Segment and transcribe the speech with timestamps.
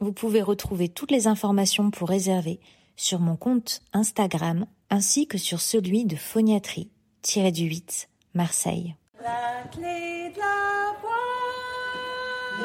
[0.00, 2.60] Vous pouvez retrouver toutes les informations pour réserver
[2.94, 8.94] sur mon compte Instagram ainsi que sur celui de phoniatrie-du-8 Marseille.
[9.20, 11.10] La clé de la voix.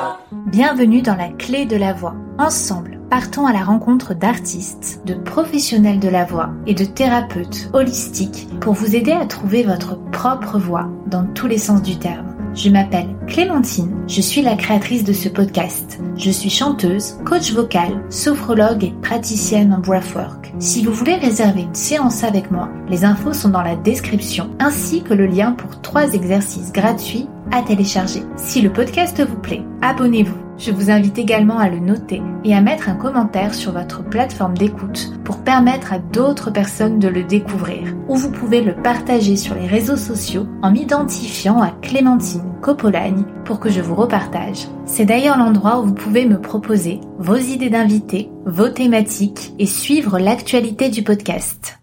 [0.09, 0.51] voix.
[0.51, 2.15] Bienvenue dans la clé de la voix.
[2.37, 8.47] Ensemble, partons à la rencontre d'artistes, de professionnels de la voix et de thérapeutes holistiques
[8.59, 12.35] pour vous aider à trouver votre propre voix dans tous les sens du terme.
[12.55, 15.99] Je m'appelle Clémentine, je suis la créatrice de ce podcast.
[16.15, 20.53] Je suis chanteuse, coach vocal, sophrologue et praticienne en breathwork.
[20.59, 25.03] Si vous voulez réserver une séance avec moi, les infos sont dans la description ainsi
[25.03, 28.23] que le lien pour trois exercices gratuits à télécharger.
[28.35, 30.45] Si le podcast vous plaît, abonnez-vous.
[30.57, 34.57] Je vous invite également à le noter et à mettre un commentaire sur votre plateforme
[34.57, 37.93] d'écoute pour permettre à d'autres personnes de le découvrir.
[38.07, 43.59] Ou vous pouvez le partager sur les réseaux sociaux en m'identifiant à Clémentine Copolagne pour
[43.59, 44.67] que je vous repartage.
[44.85, 50.19] C'est d'ailleurs l'endroit où vous pouvez me proposer vos idées d'invités, vos thématiques et suivre
[50.19, 51.79] l'actualité du podcast.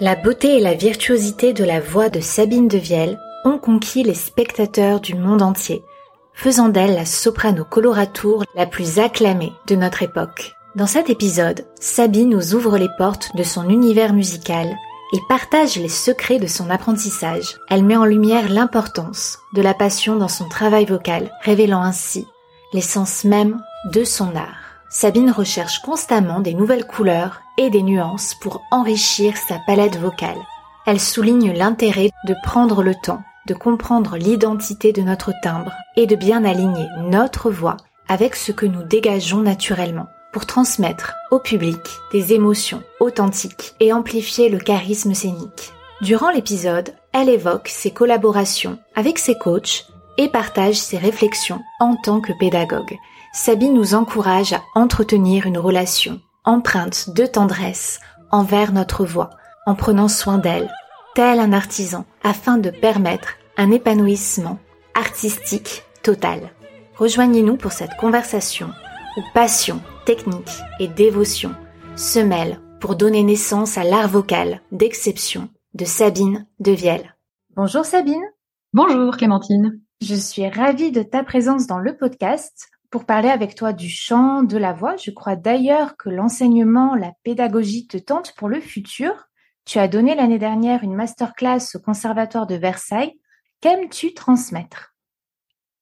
[0.00, 5.00] La beauté et la virtuosité de la voix de Sabine Devielle ont conquis les spectateurs
[5.00, 5.84] du monde entier,
[6.32, 10.54] faisant d'elle la soprano coloratour la plus acclamée de notre époque.
[10.74, 14.74] Dans cet épisode, Sabine nous ouvre les portes de son univers musical
[15.12, 17.58] et partage les secrets de son apprentissage.
[17.68, 22.26] Elle met en lumière l'importance de la passion dans son travail vocal, révélant ainsi
[22.72, 23.62] l'essence même
[23.92, 24.56] de son art.
[24.88, 30.38] Sabine recherche constamment des nouvelles couleurs et des nuances pour enrichir sa palette vocale.
[30.86, 36.16] Elle souligne l'intérêt de prendre le temps de comprendre l'identité de notre timbre et de
[36.16, 37.76] bien aligner notre voix
[38.08, 41.80] avec ce que nous dégageons naturellement pour transmettre au public
[42.12, 45.72] des émotions authentiques et amplifier le charisme scénique.
[46.00, 49.86] Durant l'épisode, elle évoque ses collaborations avec ses coachs
[50.18, 52.96] et partage ses réflexions en tant que pédagogue.
[53.32, 59.30] Sabine nous encourage à entretenir une relation empreinte de tendresse envers notre voix,
[59.66, 60.70] en prenant soin d'elle
[61.14, 64.58] tel un artisan, afin de permettre un épanouissement
[64.94, 66.52] artistique total.
[66.96, 68.70] Rejoignez-nous pour cette conversation
[69.16, 71.54] où passion, technique et dévotion
[71.96, 77.14] se mêlent pour donner naissance à l'art vocal d'exception de Sabine Devielle.
[77.54, 78.24] Bonjour Sabine.
[78.72, 79.80] Bonjour Clémentine.
[80.00, 84.42] Je suis ravie de ta présence dans le podcast pour parler avec toi du chant,
[84.42, 84.96] de la voix.
[84.96, 89.28] Je crois d'ailleurs que l'enseignement, la pédagogie te tente pour le futur.
[89.64, 93.12] Tu as donné l'année dernière une masterclass au Conservatoire de Versailles.
[93.60, 94.94] Qu'aimes-tu transmettre?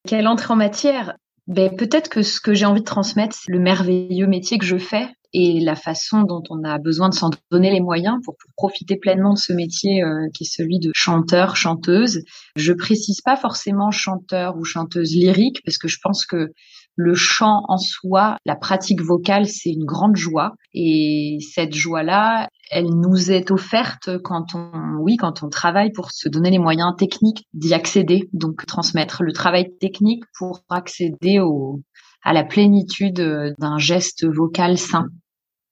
[0.07, 1.15] Quelle entrée en matière?
[1.47, 4.77] Ben, Peut-être que ce que j'ai envie de transmettre, c'est le merveilleux métier que je
[4.77, 8.97] fais et la façon dont on a besoin de s'en donner les moyens pour, profiter
[8.97, 12.23] pleinement de ce métier euh, qui est celui de chanteur, chanteuse.
[12.57, 16.53] Je précise pas forcément chanteur ou chanteuse lyrique parce que je pense que
[17.00, 20.53] le chant en soi, la pratique vocale, c'est une grande joie.
[20.75, 26.28] Et cette joie-là, elle nous est offerte quand on, oui, quand on travaille pour se
[26.28, 28.28] donner les moyens techniques d'y accéder.
[28.33, 31.81] Donc, transmettre le travail technique pour accéder au,
[32.22, 35.06] à la plénitude d'un geste vocal sain.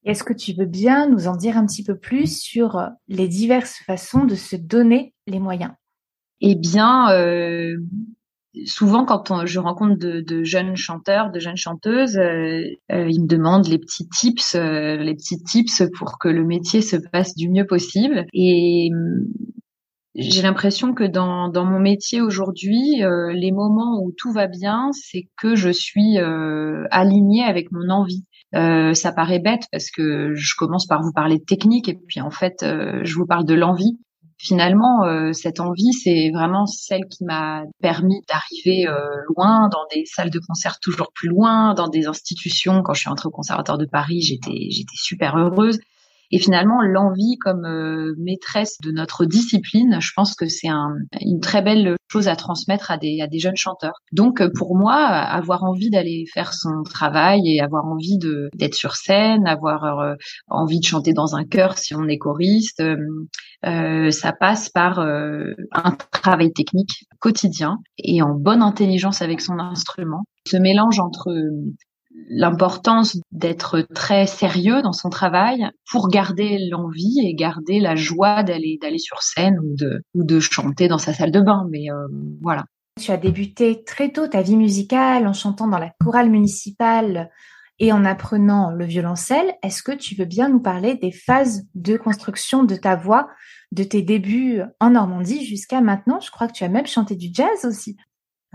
[0.05, 3.79] Est-ce que tu veux bien nous en dire un petit peu plus sur les diverses
[3.87, 5.73] façons de se donner les moyens?
[6.41, 7.77] Eh bien, euh,
[8.65, 13.69] souvent quand je rencontre de, jeunes chanteurs, de jeunes chanteuses, euh, euh, ils me demandent
[13.69, 17.67] les petits tips, euh, les petits tips pour que le métier se passe du mieux
[17.67, 18.27] possible.
[18.33, 18.91] Et
[20.15, 23.03] j'ai l'impression que dans mon métier aujourd'hui,
[23.35, 26.19] les moments où tout va bien, c'est que je suis
[26.91, 28.25] alignée avec mon envie.
[28.53, 32.31] ça paraît bête parce que je commence par vous parler de technique et puis en
[32.31, 33.97] fait, je vous parle de l'envie
[34.39, 38.95] finalement, euh, cette envie, c'est vraiment celle qui m'a permis d'arriver euh,
[39.37, 42.83] loin, dans des salles de concert toujours plus loin, dans des institutions.
[42.83, 45.79] Quand je suis entrée au Conservatoire de Paris, j'étais j'étais super heureuse.
[46.31, 51.41] Et finalement, l'envie comme euh, maîtresse de notre discipline, je pense que c'est un, une
[51.41, 54.03] très belle chose à transmettre à des, jeunes chanteurs.
[54.13, 58.19] Donc pour moi, avoir envie d'aller faire son travail et avoir envie
[58.55, 60.17] d'être sur scène, avoir
[60.49, 62.83] envie de chanter dans un chœur si on est choriste,
[63.65, 70.25] euh, ça passe par un travail technique quotidien et en bonne intelligence avec son instrument.
[70.47, 71.31] Ce mélange entre
[72.29, 78.79] l'importance d'être très sérieux dans son travail pour garder l'envie et garder la joie d'aller
[78.81, 81.67] d'aller sur scène ou de ou de chanter dans sa salle de bain.
[81.71, 82.07] Mais euh,
[82.43, 82.65] voilà.
[83.01, 87.31] Tu as débuté très tôt ta vie musicale en chantant dans la chorale municipale
[87.79, 89.55] et en apprenant le violoncelle.
[89.63, 93.29] Est-ce que tu veux bien nous parler des phases de construction de ta voix
[93.71, 96.19] de tes débuts en Normandie jusqu'à maintenant?
[96.21, 97.97] Je crois que tu as même chanté du jazz aussi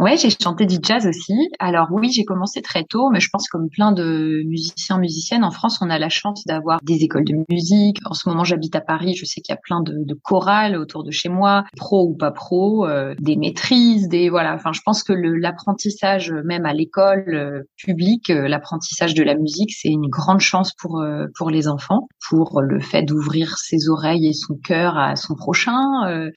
[0.04, 1.34] Ouais, j'ai chanté du jazz aussi.
[1.60, 5.52] Alors oui, j'ai commencé très tôt, mais je pense comme plein de musiciens, musiciennes en
[5.52, 8.00] France, on a la chance d'avoir des écoles de musique.
[8.04, 11.06] En ce moment, j'habite à Paris, je sais qu'il y a plein de, chorales autour
[11.06, 14.56] de chez moi, pro ou pas pro, euh, des maîtrises, des voilà.
[14.56, 19.72] Enfin, je pense que l'apprentissage, même à l'école euh, publique, euh, l'apprentissage de la musique,
[19.72, 21.02] c'est une grande chance pour
[21.38, 25.80] pour les enfants, pour le fait d'ouvrir ses oreilles et son cœur à son prochain,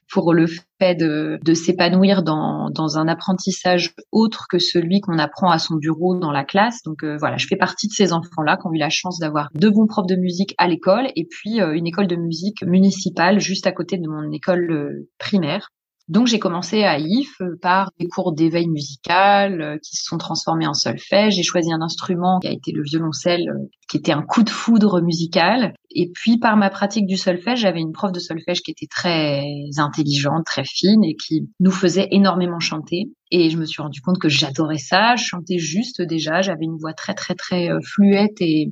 [0.09, 5.57] pour le fait de, s'épanouir dans, dans un apprentissage autre que celui qu'on apprend à
[5.57, 6.83] son bureau dans la classe.
[6.83, 9.49] Donc euh, voilà, je fais partie de ces enfants-là qui ont eu la chance d'avoir
[9.55, 13.39] deux bons profs de musique à l'école et puis euh, une école de musique municipale
[13.39, 15.69] juste à côté de mon école euh, primaire.
[16.07, 20.17] Donc j'ai commencé à IF euh, par des cours d'éveil musical euh, qui se sont
[20.17, 21.35] transformés en solfège.
[21.35, 24.49] J'ai choisi un instrument qui a été le violoncelle, euh, qui était un coup de
[24.49, 25.73] foudre musical.
[25.91, 29.43] Et puis par ma pratique du solfège, j'avais une prof de solfège qui était très
[29.77, 33.11] intelligente, très fine et qui nous faisait énormément chanter.
[33.31, 35.17] Et je me suis rendu compte que j'adorais ça.
[35.17, 36.41] Je chantais juste déjà.
[36.41, 38.71] J'avais une voix très très très fluette et,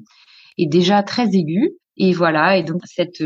[0.57, 1.71] et déjà très aiguë.
[1.97, 3.23] Et voilà, et donc cette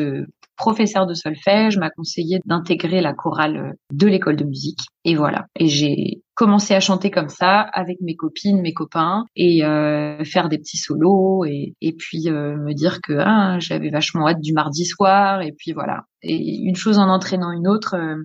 [0.59, 4.81] professeur de solfège m'a conseillé d'intégrer la chorale de l'école de musique.
[5.05, 5.47] Et voilà.
[5.57, 10.49] Et j'ai commencé à chanter comme ça avec mes copines, mes copains, et euh, faire
[10.49, 14.53] des petits solos, et, et puis euh, me dire que ah, j'avais vachement hâte du
[14.53, 16.03] mardi soir, et puis voilà.
[16.21, 17.95] Et une chose en entraînant une autre.
[17.95, 18.15] Euh,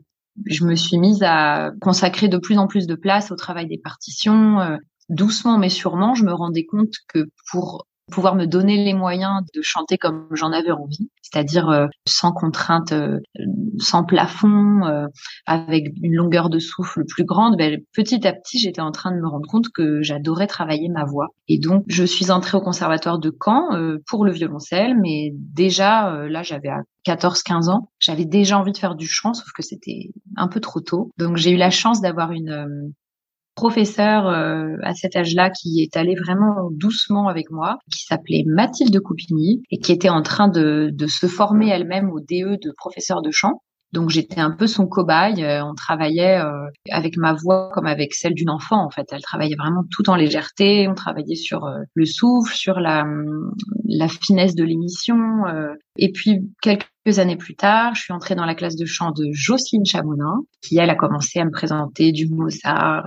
[0.46, 3.78] je me suis mise à consacrer de plus en plus de place au travail des
[3.78, 4.58] partitions.
[5.08, 9.62] doucement mais sûrement, je me rendais compte que pour pouvoir me donner les moyens de
[9.62, 13.18] chanter comme j'en avais envie, c'est-à-dire euh, sans contrainte, euh,
[13.78, 15.06] sans plafond, euh,
[15.46, 19.20] avec une longueur de souffle plus grande, ben, petit à petit, j'étais en train de
[19.20, 21.28] me rendre compte que j'adorais travailler ma voix.
[21.48, 23.68] Et donc, je suis entrée au conservatoire de Caen
[24.06, 26.70] pour le violoncelle, mais déjà, là, j'avais
[27.06, 30.80] 14-15 ans, j'avais déjà envie de faire du chant, sauf que c'était un peu trop
[30.80, 31.10] tôt.
[31.18, 32.92] Donc, j'ai eu la chance d'avoir une
[33.54, 38.98] professeur euh, à cet âge-là qui est allé vraiment doucement avec moi, qui s'appelait Mathilde
[39.00, 43.22] Coupigny et qui était en train de, de se former elle-même au DE de professeur
[43.22, 43.62] de chant.
[43.92, 45.44] Donc j'étais un peu son cobaye.
[45.44, 48.84] Euh, on travaillait euh, avec ma voix comme avec celle d'une enfant.
[48.84, 50.88] En fait, elle travaillait vraiment tout en légèreté.
[50.88, 53.04] On travaillait sur le souffle, sur la,
[53.84, 55.16] la finesse de l'émission.
[55.96, 59.28] Et puis quelques années plus tard, je suis entrée dans la classe de chant de
[59.30, 63.06] Jocelyne Chamonin, qui elle a commencé à me présenter du Mozart,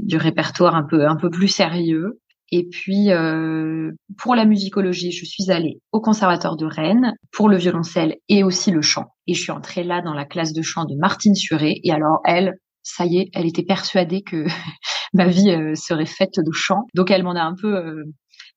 [0.00, 2.20] du répertoire un peu un peu plus sérieux.
[2.50, 7.56] Et puis euh, pour la musicologie, je suis allée au conservatoire de Rennes pour le
[7.56, 9.06] violoncelle et aussi le chant.
[9.26, 11.80] Et je suis entrée là dans la classe de chant de Martine Suré.
[11.82, 14.44] Et alors elle, ça y est, elle était persuadée que
[15.14, 16.86] ma vie euh, serait faite de chant.
[16.94, 18.04] Donc elle m'en a un peu euh,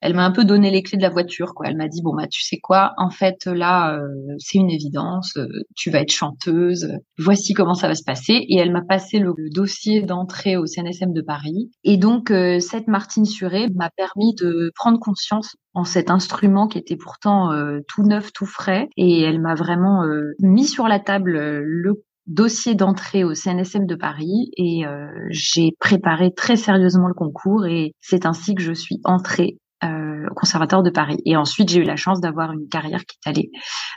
[0.05, 1.55] elle m'a un peu donné les clés de la voiture.
[1.55, 1.65] Quoi.
[1.67, 4.07] Elle m'a dit bon bah tu sais quoi, en fait là euh,
[4.37, 6.91] c'est une évidence, euh, tu vas être chanteuse.
[7.17, 8.33] Voici comment ça va se passer.
[8.47, 11.71] Et elle m'a passé le, dossier d'entrée au CNSM de Paris.
[11.83, 16.77] Et donc euh, cette Martine Suré m'a permis de prendre conscience en cet instrument qui
[16.77, 17.49] était pourtant
[17.87, 18.87] tout neuf, tout frais.
[18.95, 20.03] Et elle m'a vraiment
[20.39, 24.83] mis sur la table le dossier d'entrée au CNSM de Paris et
[25.31, 30.33] j'ai préparé très sérieusement le concours et c'est ainsi que je suis entrée euh, au
[30.33, 31.17] conservatoire de Paris.
[31.25, 33.51] Et ensuite, j'ai eu la chance d'avoir une carrière qui est allée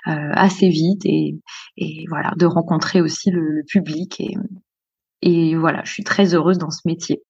[0.09, 1.37] euh, assez vite et,
[1.77, 4.21] et, voilà, de rencontrer aussi le, le public.
[4.21, 4.35] Et,
[5.23, 7.23] et voilà, je suis très heureuse dans ce métier.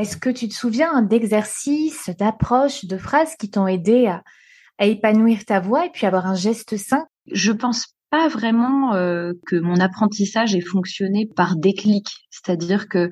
[0.00, 4.22] Est-ce que tu te souviens d'exercices, d'approches, de phrases qui t'ont aidé à,
[4.86, 7.06] épanouir ta voix et puis avoir un geste sain?
[7.32, 12.06] Je pense pas vraiment euh, que mon apprentissage ait fonctionné par déclic.
[12.30, 13.10] C'est-à-dire que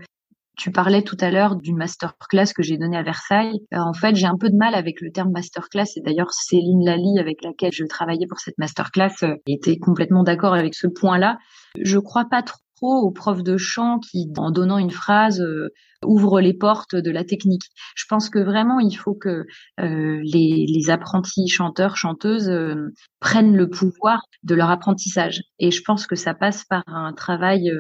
[0.57, 3.59] tu parlais tout à l'heure d'une masterclass que j'ai donnée à Versailles.
[3.75, 5.89] Euh, en fait, j'ai un peu de mal avec le terme masterclass.
[5.97, 10.55] Et d'ailleurs, Céline Lally, avec laquelle je travaillais pour cette masterclass, euh, était complètement d'accord
[10.55, 11.39] avec ce point-là.
[11.83, 15.73] Je crois pas trop aux profs de chant qui, en donnant une phrase, euh,
[16.05, 17.65] ouvrent les portes de la technique.
[17.95, 19.47] Je pense que vraiment, il faut que
[19.81, 25.43] euh, les, les, apprentis chanteurs, chanteuses euh, prennent le pouvoir de leur apprentissage.
[25.59, 27.73] Et je pense que ça passe par un travail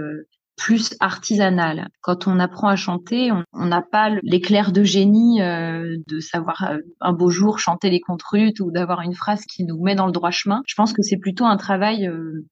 [0.56, 1.88] plus artisanal.
[2.00, 7.28] Quand on apprend à chanter, on n'a pas l'éclair de génie de savoir un beau
[7.28, 10.62] jour chanter les contrutes ou d'avoir une phrase qui nous met dans le droit chemin.
[10.66, 12.10] Je pense que c'est plutôt un travail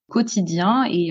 [0.09, 1.11] quotidien et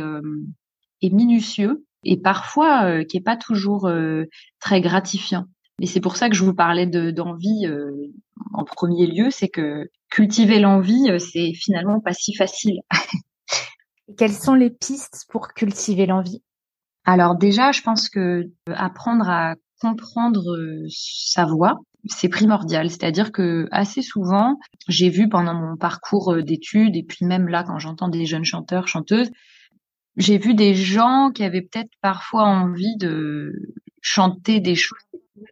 [1.10, 4.26] minutieux et parfois euh, qui est pas toujours euh,
[4.60, 5.46] très gratifiant.
[5.82, 7.92] Et c'est pour ça que je vous parlais d'envie euh,
[8.54, 12.80] en premier lieu, c'est que cultiver l'envie, c'est finalement pas si facile.
[14.18, 16.44] quelles sont les pistes pour cultiver l'envie?
[17.06, 20.44] Alors déjà, je pense que apprendre à comprendre
[20.90, 22.90] sa voix, c'est primordial.
[22.90, 27.80] C'est-à-dire que assez souvent, j'ai vu pendant mon parcours d'études et puis même là quand
[27.80, 29.32] j'entends des jeunes chanteurs, chanteuses,
[30.18, 33.54] j'ai vu des gens qui avaient peut-être parfois envie de
[34.02, 35.00] chanter des choses.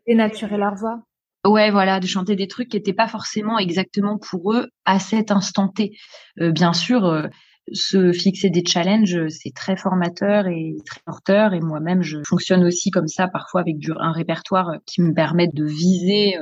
[0.08, 1.02] Dénaturer leur voix.
[1.46, 5.32] Ouais, voilà, de chanter des trucs qui n'étaient pas forcément exactement pour eux à cet
[5.32, 5.98] instant T.
[6.40, 7.28] Euh, bien sûr, euh,
[7.74, 11.54] se fixer des challenges, c'est très formateur et très porteur.
[11.54, 15.48] Et moi-même, je fonctionne aussi comme ça, parfois avec du, un répertoire qui me permet
[15.48, 16.38] de viser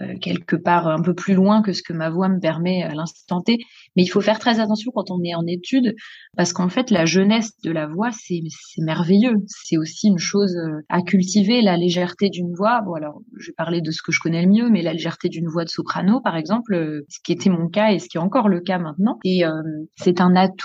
[0.00, 2.94] euh, quelque part un peu plus loin que ce que ma voix me permet à
[2.94, 3.58] l'instant T.
[3.96, 5.94] Mais il faut faire très attention quand on est en études,
[6.36, 8.40] parce qu'en fait, la jeunesse de la voix, c'est
[8.78, 9.36] merveilleux.
[9.46, 12.80] C'est aussi une chose euh, à cultiver, la légèreté d'une voix.
[12.82, 15.28] Bon, alors, je vais parler de ce que je connais le mieux, mais la légèreté
[15.28, 18.16] d'une voix de soprano, par exemple, euh, ce qui était mon cas et ce qui
[18.16, 19.18] est encore le cas maintenant.
[19.24, 19.50] Et euh,
[19.96, 20.63] c'est un atout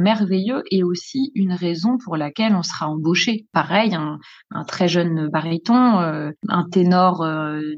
[0.00, 3.46] merveilleux et aussi une raison pour laquelle on sera embauché.
[3.52, 4.18] Pareil, un,
[4.50, 7.26] un très jeune baryton, un ténor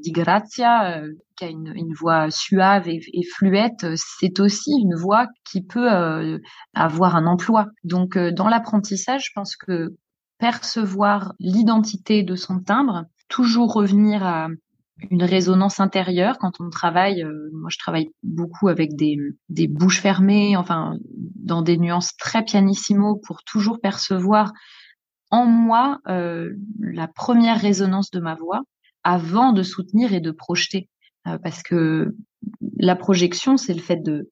[0.03, 1.03] di grazia,
[1.37, 5.93] qui a une, une voix suave et, et fluette, c'est aussi une voix qui peut
[5.93, 6.39] euh,
[6.75, 7.67] avoir un emploi.
[7.85, 9.97] Donc, euh, dans l'apprentissage, je pense que
[10.39, 14.49] percevoir l'identité de son timbre, toujours revenir à
[15.11, 17.23] une résonance intérieure quand on travaille.
[17.23, 19.19] Euh, moi, je travaille beaucoup avec des,
[19.69, 20.95] bouches fermées, enfin,
[21.37, 24.53] dans des nuances très pianissimo pour toujours percevoir
[25.31, 28.61] en moi la première résonance de ma voix
[29.05, 30.89] avant de soutenir et de projeter.
[31.27, 32.15] Euh, parce que
[32.79, 34.29] la projection, c'est le fait de,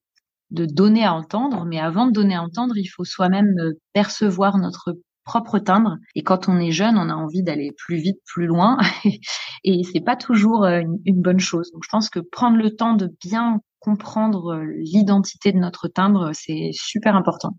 [0.49, 4.97] donner à entendre, mais avant de donner à entendre, il faut soi-même euh, percevoir notre
[5.23, 5.97] propre timbre.
[6.15, 8.77] Et quand on est jeune, on a envie d'aller plus vite, plus loin,
[9.63, 11.71] et c'est pas toujours euh, une, bonne chose.
[11.71, 16.69] Donc, je pense que prendre le temps de bien comprendre l'identité de notre timbre, c'est
[16.73, 17.57] super important.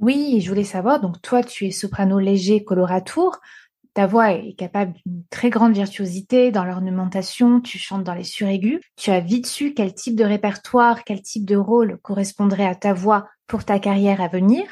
[0.00, 1.00] Oui, je voulais savoir.
[1.00, 3.38] Donc, toi, tu es soprano léger coloratour
[3.94, 8.80] ta voix est capable d'une très grande virtuosité dans l'ornementation, tu chantes dans les suraigus.
[8.96, 12.92] Tu as vite su quel type de répertoire, quel type de rôle correspondrait à ta
[12.92, 14.64] voix pour ta carrière à venir.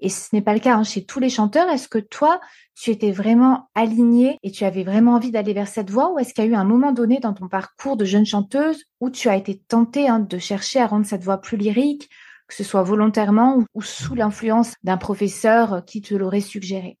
[0.00, 1.68] Et ce n'est pas le cas hein, chez tous les chanteurs.
[1.68, 2.40] Est-ce que toi,
[2.74, 6.32] tu étais vraiment aligné et tu avais vraiment envie d'aller vers cette voie ou est-ce
[6.32, 9.28] qu'il y a eu un moment donné dans ton parcours de jeune chanteuse où tu
[9.28, 12.08] as été tentée hein, de chercher à rendre cette voix plus lyrique,
[12.48, 16.99] que ce soit volontairement ou sous l'influence d'un professeur qui te l'aurait suggéré?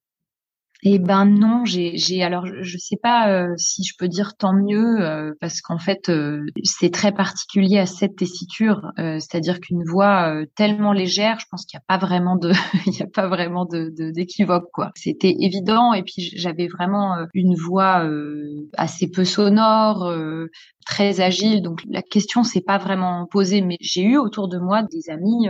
[0.82, 5.00] Eh ben non, j'ai, alors je sais pas euh, si je peux dire tant mieux
[5.00, 10.92] euh, parce qu'en fait euh, c'est très particulier à cette tessiture, c'est-à-dire qu'une voix tellement
[10.92, 12.52] légère, je pense qu'il n'y a pas vraiment de,
[12.86, 14.90] il y a pas vraiment de, d'équivoque quoi.
[14.94, 18.08] C'était évident et puis j'avais vraiment une voix
[18.76, 20.10] assez peu sonore,
[20.86, 24.82] très agile, donc la question s'est pas vraiment posée, mais j'ai eu autour de moi
[24.82, 25.48] des amis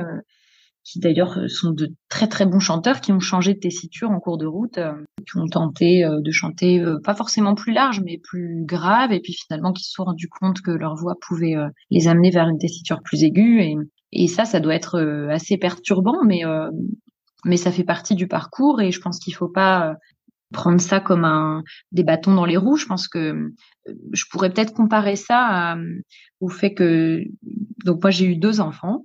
[0.85, 4.21] qui d'ailleurs euh, sont de très très bons chanteurs, qui ont changé de tessiture en
[4.21, 4.93] cours de route, euh,
[5.27, 9.35] qui ont tenté euh, de chanter pas forcément plus large, mais plus grave, et puis
[9.35, 11.55] finalement qui se sont rendus compte que leur voix pouvait
[11.91, 13.61] les amener vers une tessiture plus aiguë.
[13.63, 13.77] Et,
[14.13, 16.43] et ça, ça doit être assez perturbant, mais
[17.45, 19.95] mais ça fait partie du parcours, et je pense qu'il faut pas
[20.53, 21.63] prendre ça comme un
[21.93, 22.77] des bâtons dans les roues.
[22.77, 23.53] Je pense que
[24.13, 25.77] je pourrais peut-être comparer ça
[26.41, 27.23] au fait que
[27.85, 29.05] donc moi j'ai eu deux enfants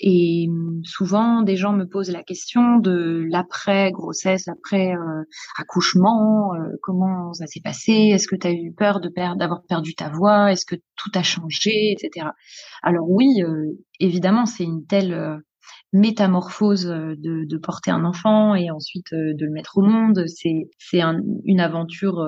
[0.00, 5.22] et hum, souvent, des gens me posent la question de l'après grossesse, l'après euh,
[5.60, 9.94] euh, comment ça s'est passé, est-ce que tu as eu peur de perdre, d'avoir perdu
[9.94, 12.26] ta voix, est-ce que tout a changé, etc.
[12.82, 15.42] Alors oui, euh, évidemment, c'est une telle
[15.92, 20.24] métamorphose de, porter un enfant et ensuite de le mettre au monde.
[20.26, 20.68] C'est
[21.44, 22.22] une aventure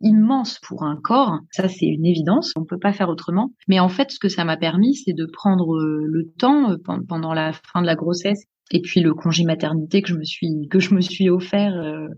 [0.00, 3.52] immense pour un corps, ça c'est une évidence, on peut pas faire autrement.
[3.68, 6.76] Mais en fait, ce que ça m'a permis, c'est de prendre le temps
[7.08, 10.68] pendant la fin de la grossesse et puis le congé maternité que je me suis
[10.70, 11.74] que je me suis offert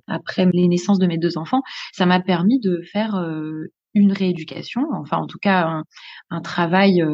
[0.07, 1.63] après les naissances de mes deux enfants,
[1.93, 3.15] ça m'a permis de faire
[3.95, 5.85] une rééducation, enfin en tout cas un,
[6.31, 7.05] un travail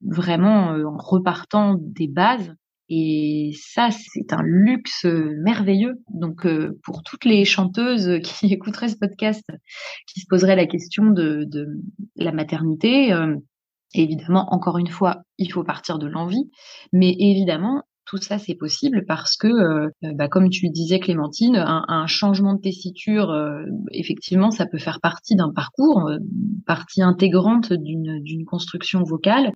[0.00, 2.54] vraiment en repartant des bases
[2.88, 5.94] et ça, c'est un luxe merveilleux.
[6.10, 9.44] Donc, euh, pour toutes les chanteuses qui écouteraient ce podcast,
[10.06, 11.66] qui se poseraient la question de, de
[12.16, 13.34] la maternité, euh,
[13.94, 16.48] évidemment, encore une fois, il faut partir de l'envie.
[16.92, 21.84] Mais évidemment, tout ça, c'est possible parce que, euh, bah, comme tu disais, Clémentine, un,
[21.88, 23.34] un changement de tessiture,
[23.90, 26.08] effectivement, ça peut faire partie d'un parcours,
[26.66, 29.50] partie intégrante d'une construction vocale.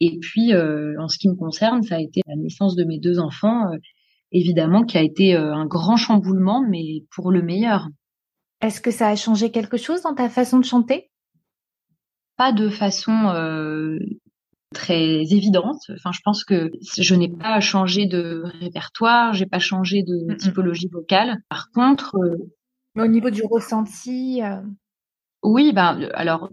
[0.00, 2.98] Et puis, euh, en ce qui me concerne, ça a été la naissance de mes
[2.98, 3.76] deux enfants, euh,
[4.32, 7.88] évidemment, qui a été euh, un grand chamboulement, mais pour le meilleur.
[8.62, 11.10] Est-ce que ça a changé quelque chose dans ta façon de chanter?
[12.36, 13.34] Pas de façon
[14.72, 15.80] très évidente.
[15.90, 20.88] Enfin, je pense que je n'ai pas changé de répertoire, j'ai pas changé de typologie
[20.90, 21.38] vocale.
[21.50, 22.16] Par contre,
[22.96, 24.40] au niveau du ressenti.
[25.42, 26.50] Oui, ben alors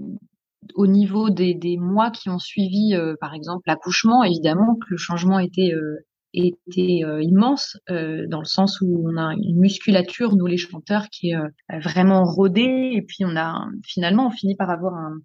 [0.75, 4.97] au niveau des, des, mois qui ont suivi, euh, par exemple, l'accouchement, évidemment que le
[4.97, 10.45] changement était euh, était euh, immense dans le sens où on a une musculature nous
[10.45, 12.91] les chanteurs qui est vraiment rodée.
[12.93, 15.15] Et puis on a finalement on finit par avoir un,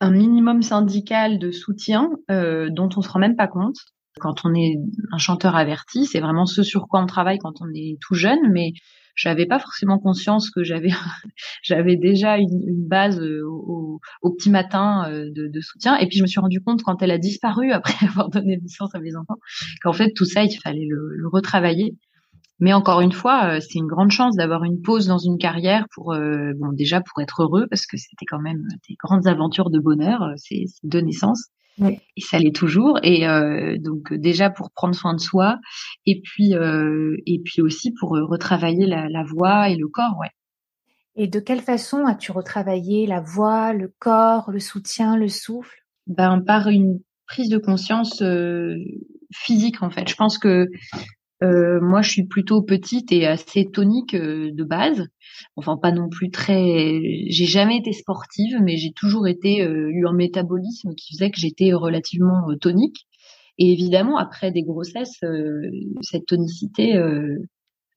[0.00, 3.76] un minimum syndical de soutien dont on se rend même pas compte.
[4.20, 4.76] Quand on est
[5.10, 8.52] un chanteur averti c'est vraiment ce sur quoi on travaille quand on est tout jeune.
[8.52, 8.72] Mais
[9.14, 10.90] j'avais pas forcément conscience que j'avais
[11.62, 14.00] j'avais déjà une, base euh, au,
[14.36, 15.96] petit matin euh, de, soutien.
[15.98, 18.94] Et puis je me suis rendu compte quand elle a disparu après avoir donné naissance
[18.94, 19.38] à mes enfants
[19.82, 21.96] qu'en fait tout ça il fallait le, le retravailler.
[22.60, 25.86] Mais encore une fois, euh, c'est une grande chance d'avoir une pause dans une carrière
[25.92, 29.80] pour, bon, déjà pour être heureux parce que c'était quand même des grandes aventures de
[29.80, 31.48] bonheur, ces deux naissances.
[31.80, 32.98] Et ça l'est toujours.
[33.02, 35.58] Et euh, donc déjà pour prendre soin de soi,
[36.06, 40.16] et puis euh, et puis aussi pour euh, retravailler la, la, voix et le corps,
[40.20, 40.30] ouais.
[41.14, 45.76] Et de quelle façon as-tu retravaillé la voix, le corps, le soutien, le souffle?
[46.06, 48.76] Ben par une prise de conscience euh,
[49.32, 50.08] physique en fait.
[50.08, 50.68] Je pense que
[51.42, 55.08] euh, moi, je suis plutôt petite et assez tonique euh, de base.
[55.56, 57.00] Enfin, pas non plus très.
[57.28, 61.40] J'ai jamais été sportive, mais j'ai toujours été euh, eu un métabolisme qui faisait que
[61.40, 63.06] j'étais relativement tonique.
[63.58, 65.20] Et évidemment, après des grossesses,
[66.00, 66.98] cette tonicité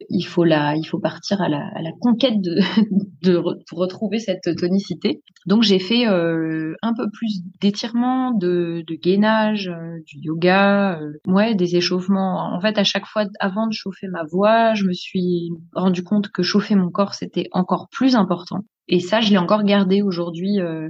[0.10, 2.60] il faut la, il faut partir à la, à la conquête de,
[3.24, 5.22] de, pour retrouver cette tonicité.
[5.46, 11.14] Donc j'ai fait euh, un peu plus d'étirement, de, de gainage, euh, du yoga, euh,
[11.28, 12.54] ouais, des échauffements.
[12.54, 16.30] En fait, à chaque fois, avant de chauffer ma voix, je me suis rendu compte
[16.30, 18.60] que chauffer mon corps c'était encore plus important.
[18.88, 20.60] Et ça, je l'ai encore gardé aujourd'hui.
[20.60, 20.90] Euh,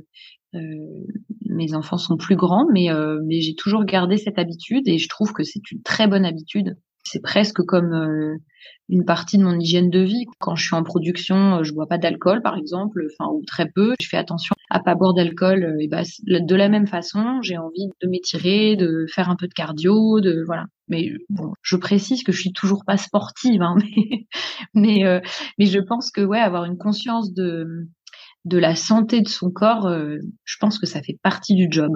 [1.50, 2.88] mes enfants sont plus grands, mais,
[3.26, 6.78] mais j'ai toujours gardé cette habitude et je trouve que c'est une très bonne habitude
[7.06, 8.38] c'est presque comme euh,
[8.90, 10.26] une partie de mon hygiène de vie.
[10.40, 13.70] Quand je suis en production, euh, je bois pas d'alcool, par exemple, enfin ou très
[13.70, 13.94] peu.
[14.02, 15.64] Je fais attention à pas boire d'alcool.
[15.64, 19.48] Euh, et bah, de la même façon, j'ai envie de m'étirer, de faire un peu
[19.48, 20.66] de cardio, de voilà.
[20.88, 23.76] Mais bon, je précise que je suis toujours pas sportive, hein,
[24.74, 25.22] mais
[25.58, 27.88] mais, je pense que ouais, avoir une conscience de
[28.46, 31.92] de la santé de son corps, je pense que ça fait partie du job.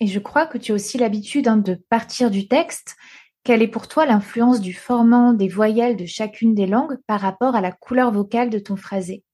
[0.00, 2.96] Et je crois que tu as aussi l'habitude hein, de partir du texte
[3.44, 7.54] quelle est pour toi l'influence du formant des voyelles de chacune des langues par rapport
[7.54, 9.24] à la couleur vocale de ton phrasé?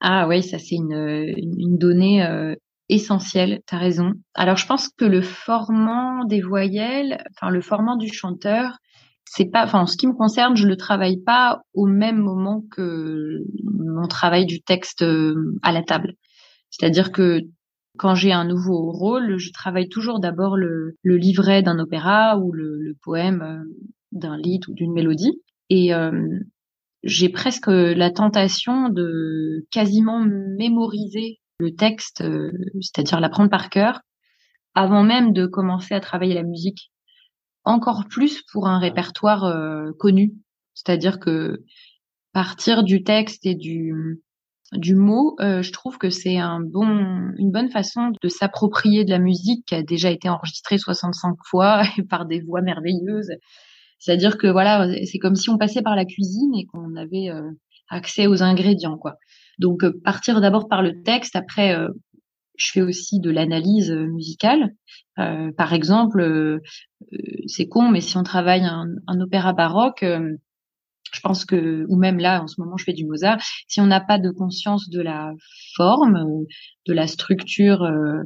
[0.00, 2.54] Ah oui, ça c'est une, donnée euh,
[2.88, 4.14] essentielle, tu as raison.
[4.34, 8.78] Alors je pense que le formant des voyelles, enfin le formant du chanteur,
[9.26, 12.64] c'est pas, enfin en ce qui me concerne, je le travaille pas au même moment
[12.70, 16.14] que mon travail du texte euh, à la table.
[16.70, 17.42] C'est-à-dire que
[18.00, 22.96] quand j'ai un nouveau rôle, je travaille toujours d'abord le, livret d'un opéra ou le,
[23.02, 23.62] poème euh,
[24.10, 25.42] d'un lit ou d'une mélodie.
[25.68, 26.38] Et euh,
[27.02, 34.00] j'ai presque la tentation de quasiment mémoriser le texte, euh, c'est-à-dire l'apprendre par cœur,
[34.74, 36.90] avant même de commencer à travailler la musique.
[37.64, 39.54] Encore plus pour un répertoire
[39.98, 40.32] connu.
[40.72, 41.62] C'est-à-dire que
[42.32, 44.22] partir du texte et du
[44.72, 49.10] du mot, euh, je trouve que c'est un bon, une bonne façon de s'approprier de
[49.10, 53.32] la musique qui a déjà été enregistrée 65 fois par des voix merveilleuses.
[53.98, 57.50] C'est-à-dire que voilà, c'est comme si on passait par la cuisine et qu'on avait euh,
[57.88, 59.16] accès aux ingrédients, quoi.
[59.58, 61.76] Donc euh, partir d'abord par le texte, après
[62.56, 64.74] je fais aussi de l'analyse musicale.
[65.16, 66.60] par exemple,
[67.46, 70.04] c'est con, mais si on travaille un, un opéra baroque,
[71.12, 73.38] je pense que, ou même là, en ce moment, je fais du Mozart.
[73.68, 75.32] Si on n'a pas de conscience de la
[75.76, 76.44] forme,
[76.86, 78.22] de la structure, euh,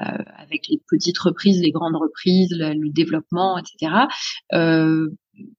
[0.00, 4.06] euh, avec les petites reprises, les grandes reprises, le, développement, etc.
[4.52, 5.08] Euh,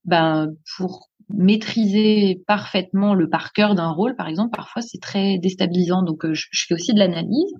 [0.04, 6.02] ben pour maîtriser parfaitement le par cœur d'un rôle, par exemple, parfois c'est très déstabilisant.
[6.02, 7.52] Donc je, fais aussi de l'analyse.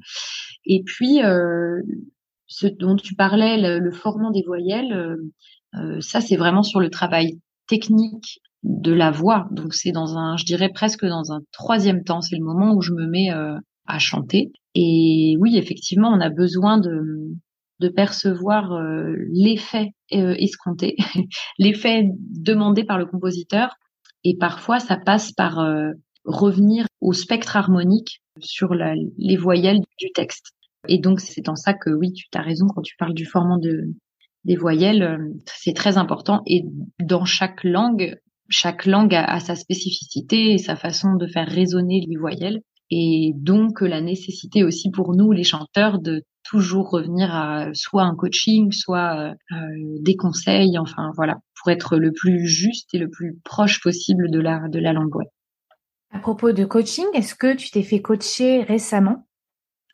[0.64, 1.20] Et puis
[2.46, 5.16] ce dont tu parlais, le, le formant des voyelles,
[6.00, 9.49] ça c'est vraiment sur le travail technique de la voix.
[9.51, 12.20] Donc c'est dans un, je dirais presque dans un troisième temps.
[12.20, 14.53] C'est le moment où je me mets euh, à chanter.
[14.75, 17.01] Et oui, effectivement, on a besoin de,
[17.81, 20.96] de percevoir euh, l'effet euh, escompté,
[21.59, 23.75] l'effet demandé par le compositeur.
[24.23, 25.66] Et parfois, ça passe par
[26.27, 30.53] revenir au spectre harmonique sur la, les voyelles du texte.
[30.88, 33.57] Et donc, c'est dans ça que oui, tu as raison quand tu parles du formant
[33.57, 33.94] de,
[34.44, 36.42] des voyelles, c'est très important.
[36.46, 36.64] Et
[37.03, 38.14] dans chaque langue,
[38.51, 42.61] chaque langue a, sa spécificité et sa façon de faire résonner les voyelles.
[42.91, 48.17] Et donc la nécessité aussi pour nous, les chanteurs, de toujours revenir à soit un
[48.17, 49.57] coaching, soit euh,
[50.01, 54.41] des conseils, enfin voilà, pour être le plus juste et le plus proche possible de
[54.41, 55.13] la, de la langue.
[56.11, 59.29] À propos de coaching, est-ce que tu t'es fait coacher récemment?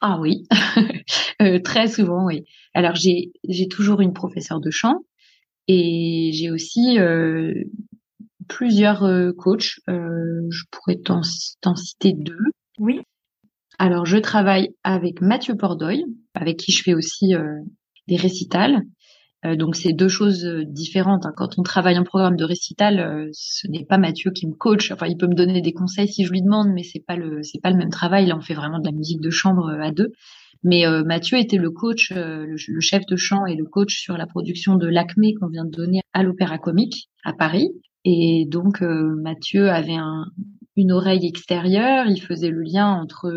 [0.00, 0.46] Ah oui,
[1.42, 2.44] euh, très souvent, oui.
[2.74, 5.00] Alors j'ai j'ai toujours une professeure de chant
[5.68, 7.52] et j'ai aussi euh,
[8.48, 9.80] plusieurs euh, coachs.
[9.88, 12.36] Euh, je pourrais t'en citer deux.
[12.78, 13.00] Oui.
[13.78, 16.04] Alors, je travaille avec Mathieu Pordoy,
[16.34, 17.60] avec qui je fais aussi euh,
[18.08, 18.82] des récitals.
[19.44, 21.26] donc, c'est deux choses différentes.
[21.26, 21.32] Hein.
[21.36, 24.90] Quand on travaille en programme de récital, ce n'est pas Mathieu qui me coach.
[24.90, 27.42] Enfin, il peut me donner des conseils si je lui demande, mais c'est pas le
[27.42, 28.26] c'est pas le même travail.
[28.26, 30.10] Là, on fait vraiment de la musique de chambre à deux.
[30.64, 34.26] Mais Mathieu était le coach, le, le, chef de chant et le coach sur la
[34.26, 37.68] production de l'Acmé qu'on vient de donner à l'Opéra Comique à Paris.
[38.08, 40.26] Et donc euh, Mathieu avait un,
[40.76, 43.28] une oreille extérieure, il faisait le lien entre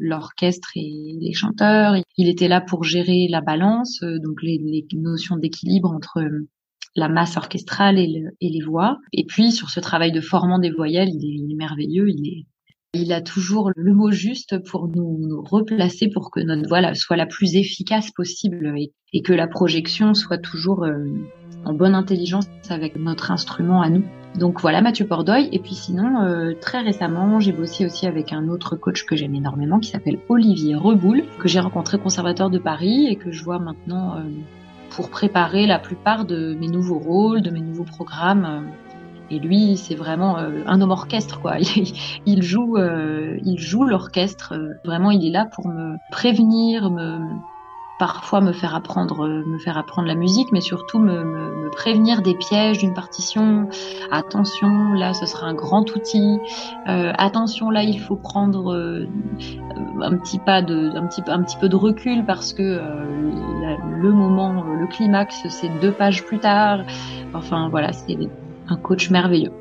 [0.00, 5.36] l'orchestre et les chanteurs, il était là pour gérer la balance, euh, donc les, notions
[5.36, 6.24] d'équilibre entre
[6.96, 8.98] la masse orchestrale et, et, les voix.
[9.12, 12.26] Et puis sur ce travail de formant des voyelles, il est, il est merveilleux, il
[12.26, 12.46] est
[12.94, 17.26] il a toujours le mot juste pour nous, replacer pour que notre voix soit la
[17.26, 18.74] plus efficace possible
[19.12, 21.04] et, que la projection soit toujours euh,
[21.64, 24.04] en bonne intelligence avec notre instrument à nous.
[24.38, 25.48] Donc voilà Mathieu Pordoy.
[25.52, 29.34] Et puis sinon, euh, très récemment, j'ai bossé aussi avec un autre coach que j'aime
[29.34, 33.42] énormément qui s'appelle Olivier Reboul, que j'ai rencontré au Conservatoire de Paris et que je
[33.42, 34.22] vois maintenant euh,
[34.90, 38.66] pour préparer la plupart de mes nouveaux rôles, de mes nouveaux programmes.
[39.30, 41.58] Et lui, c'est vraiment euh, un homme orchestre, quoi.
[42.26, 44.54] Il, joue, il joue l'orchestre.
[44.84, 47.18] Vraiment, il est là pour me prévenir, me
[47.98, 52.22] parfois me faire apprendre euh, me faire apprendre la musique mais surtout me, me, prévenir
[52.22, 53.68] des pièges d'une partition
[54.10, 56.38] attention là ce sera un grand outil
[56.88, 59.08] euh, attention là il faut prendre euh,
[60.02, 64.12] un petit pas de un petit un petit peu de recul parce que euh, le
[64.12, 66.80] moment le climax c'est deux pages plus tard
[67.34, 68.16] enfin voilà c'est
[68.68, 69.52] un coach merveilleux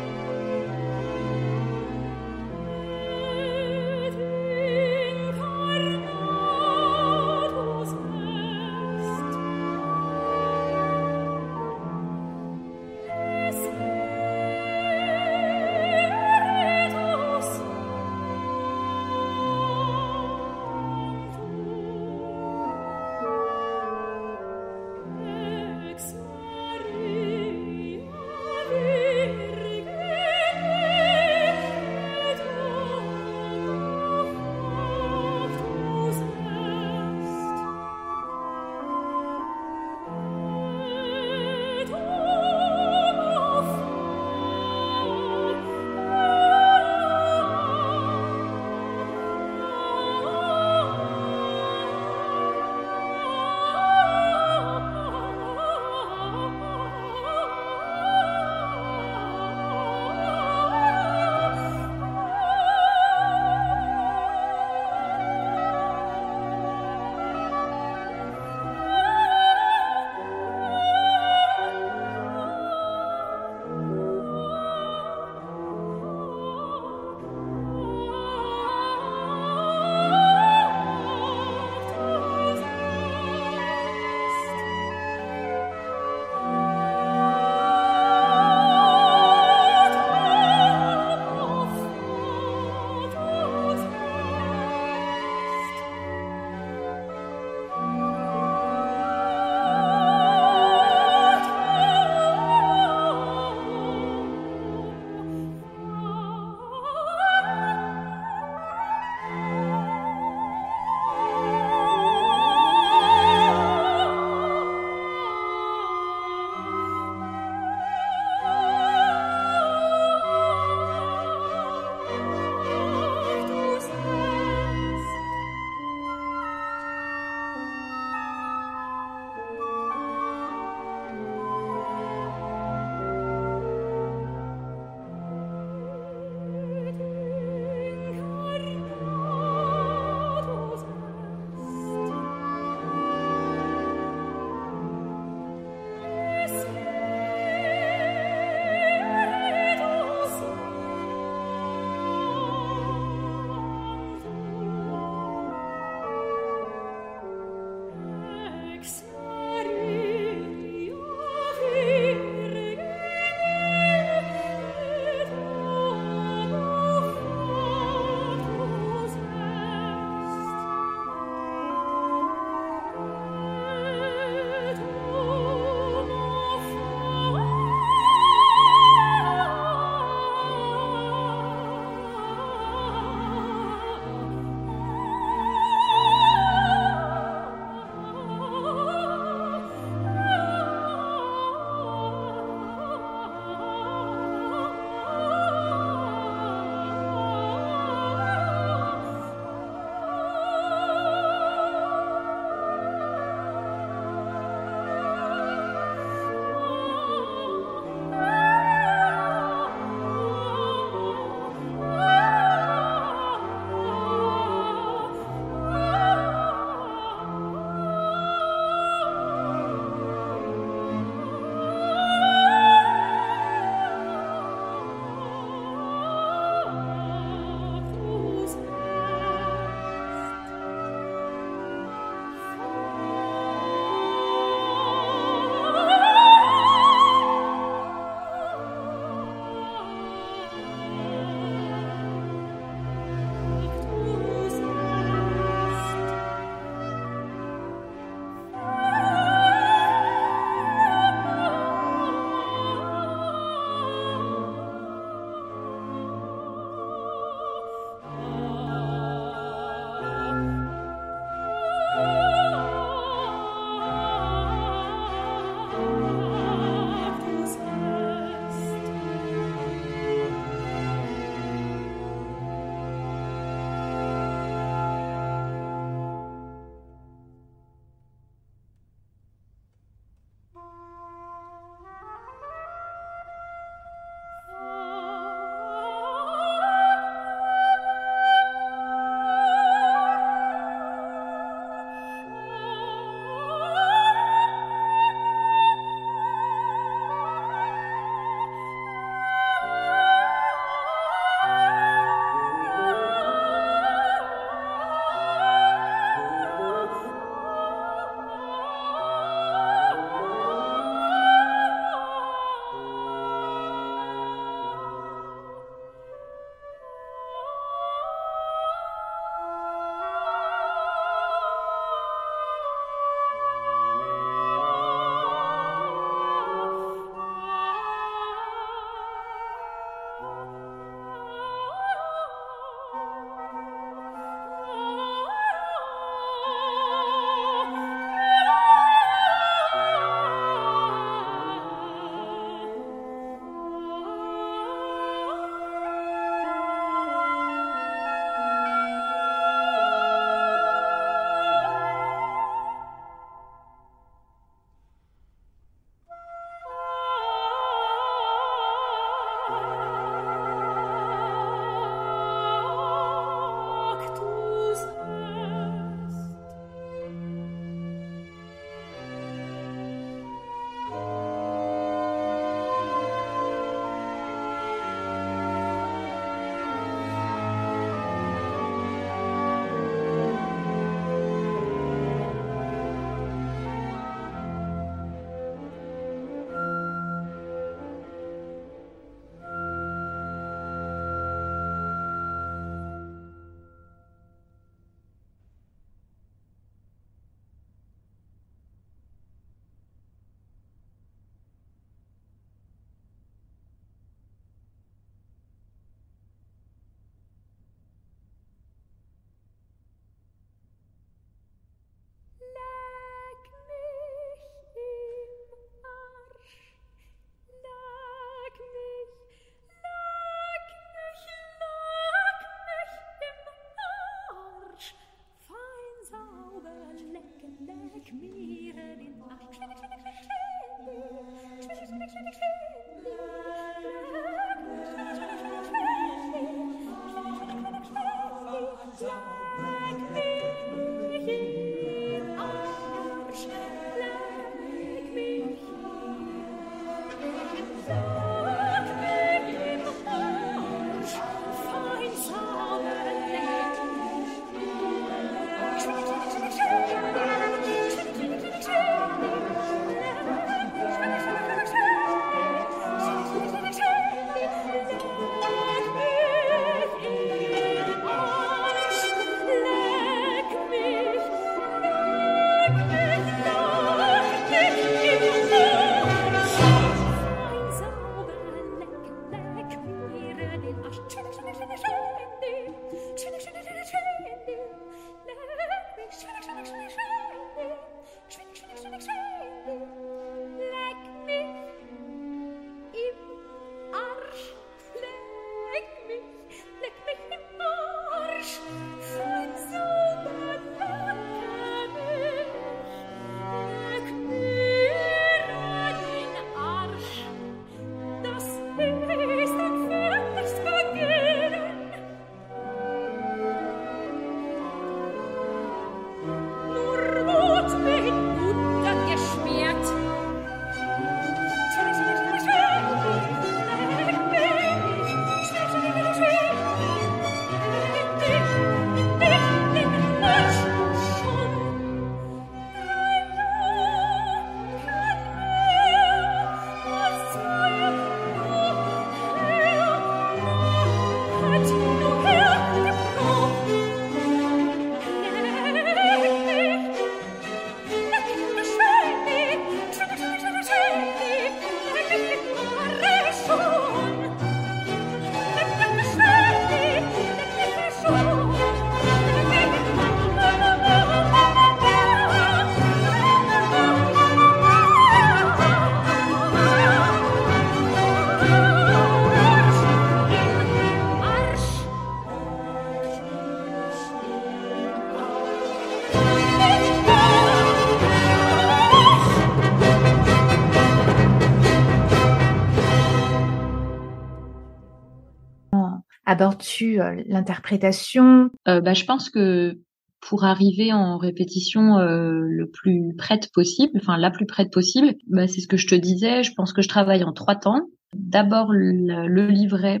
[586.34, 588.50] abordes-tu euh, l'interprétation?
[588.66, 589.78] Euh, bah, Je pense que
[590.20, 595.46] pour arriver en répétition euh, le plus prête possible, enfin la plus prête possible, bah,
[595.46, 597.82] c'est ce que je te disais, je pense que je travaille en trois temps.
[598.14, 600.00] D'abord le, livret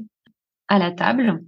[0.68, 1.40] à la table,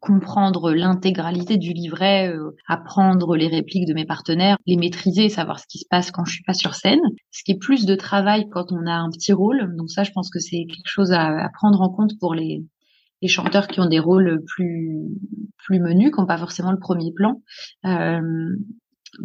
[0.00, 2.34] comprendre l'intégralité du livret,
[2.66, 6.32] apprendre les répliques de mes partenaires, les maîtriser, savoir ce qui se passe quand je
[6.34, 7.00] suis pas sur scène.
[7.30, 9.76] Ce qui est plus de travail quand on a un petit rôle.
[9.76, 12.64] Donc ça, je pense que c'est quelque chose à, à, prendre en compte pour les
[13.22, 15.00] les chanteurs qui ont des rôles plus
[15.64, 17.40] plus menus, qui n'ont pas forcément le premier plan,
[17.86, 18.20] euh,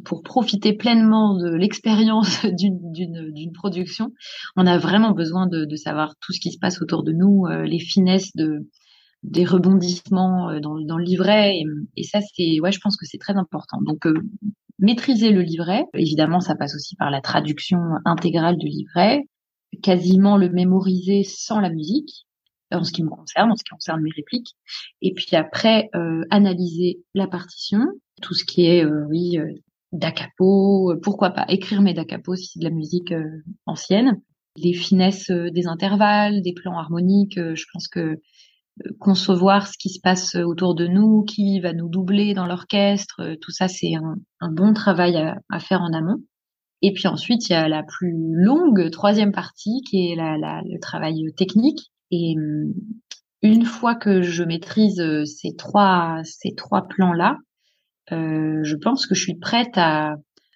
[0.05, 4.11] pour profiter pleinement de l'expérience d'une production,
[4.55, 7.45] on a vraiment besoin de, de, savoir tout ce qui se passe autour de nous,
[7.45, 8.67] euh, les finesses de
[9.23, 11.63] des rebondissements euh, dans, dans le livret, et,
[11.95, 13.79] et ça c'est ouais, je pense que c'est très important.
[13.81, 14.13] Donc euh,
[14.79, 19.23] maîtriser le livret, évidemment, ça passe aussi par la traduction intégrale du livret,
[19.81, 22.26] quasiment le mémoriser sans la musique
[22.71, 24.55] en ce qui me concerne, en ce qui concerne mes répliques.
[25.01, 27.79] Et puis après, euh, analyser la partition,
[28.21, 29.47] tout ce qui est, euh, oui, euh,
[29.91, 33.13] d'acapo, pourquoi pas écrire mes d'acapo si c'est de la musique
[33.65, 34.21] ancienne,
[34.57, 37.39] les finesses des intervalles, des plans harmoniques.
[37.39, 38.19] je pense que
[38.99, 43.51] concevoir ce qui se passe autour de nous, qui va nous doubler dans l'orchestre, tout
[43.51, 46.21] ça c'est un, bon travail à, à, faire en amont.
[46.81, 50.61] Et puis ensuite il y a la plus longue troisième partie qui est la, la,
[50.65, 52.73] le travail technique et hum,
[53.41, 57.37] une fois que je maîtrise euh, ces trois ces trois plans là,
[58.11, 60.15] euh, je pense que je suis prête à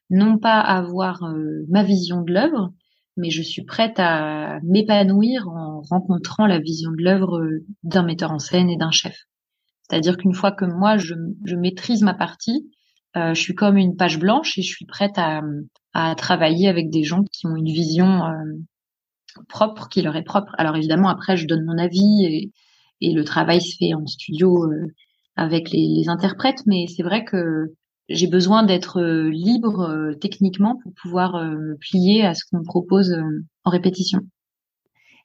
[0.10, 2.74] non pas avoir euh, ma vision de l'œuvre,
[3.18, 7.40] mais je suis prête à m'épanouir en rencontrant la vision de l'œuvre
[7.84, 9.16] d'un metteur en scène et d'un chef.
[9.84, 11.14] C'est-à-dire qu'une fois que moi je,
[11.56, 12.72] maîtrise ma partie,
[13.16, 15.42] je suis comme une page blanche et je suis prête à,
[15.94, 18.22] à travailler avec des gens qui ont une vision
[19.48, 20.54] propre qui leur est propre.
[20.58, 22.52] Alors évidemment, après, je donne mon avis et,
[23.04, 24.94] le travail se fait en studio euh,
[25.36, 27.74] avec les, les, interprètes, mais c'est vrai que
[28.10, 32.64] j'ai besoin d'être euh, libre euh, techniquement pour pouvoir me plier à ce qu'on me
[32.64, 33.16] propose
[33.64, 34.20] en répétition.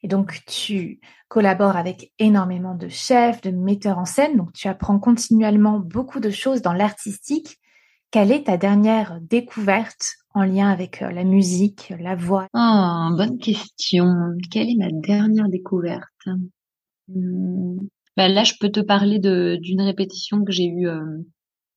[0.03, 4.99] Et donc, tu collabores avec énormément de chefs, de metteurs en scène, donc tu apprends
[4.99, 7.59] continuellement beaucoup de choses dans l'artistique.
[8.11, 13.39] Quelle est ta dernière découverte en lien avec euh, la musique, la voix Oh, bonne
[13.39, 14.05] question.
[14.51, 16.29] Quelle est ma dernière découverte?
[17.09, 21.01] Ben Là, je peux te parler d'une répétition que j'ai eue euh,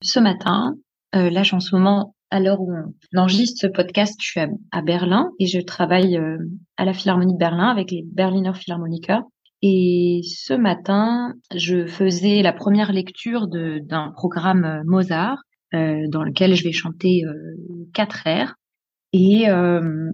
[0.02, 0.74] ce matin.
[1.14, 4.40] Euh, là, en ce moment, à l'heure où on enregistre ce podcast, je suis
[4.72, 6.36] à, Berlin et je travaille euh,
[6.76, 9.22] à la Philharmonie de Berlin avec les Berliner Philharmoniker.
[9.62, 15.38] Et ce matin, je faisais la première lecture d'un programme Mozart
[15.72, 17.56] dans lequel je vais chanter euh,
[17.94, 18.56] quatre airs.
[19.12, 20.10] Et euh,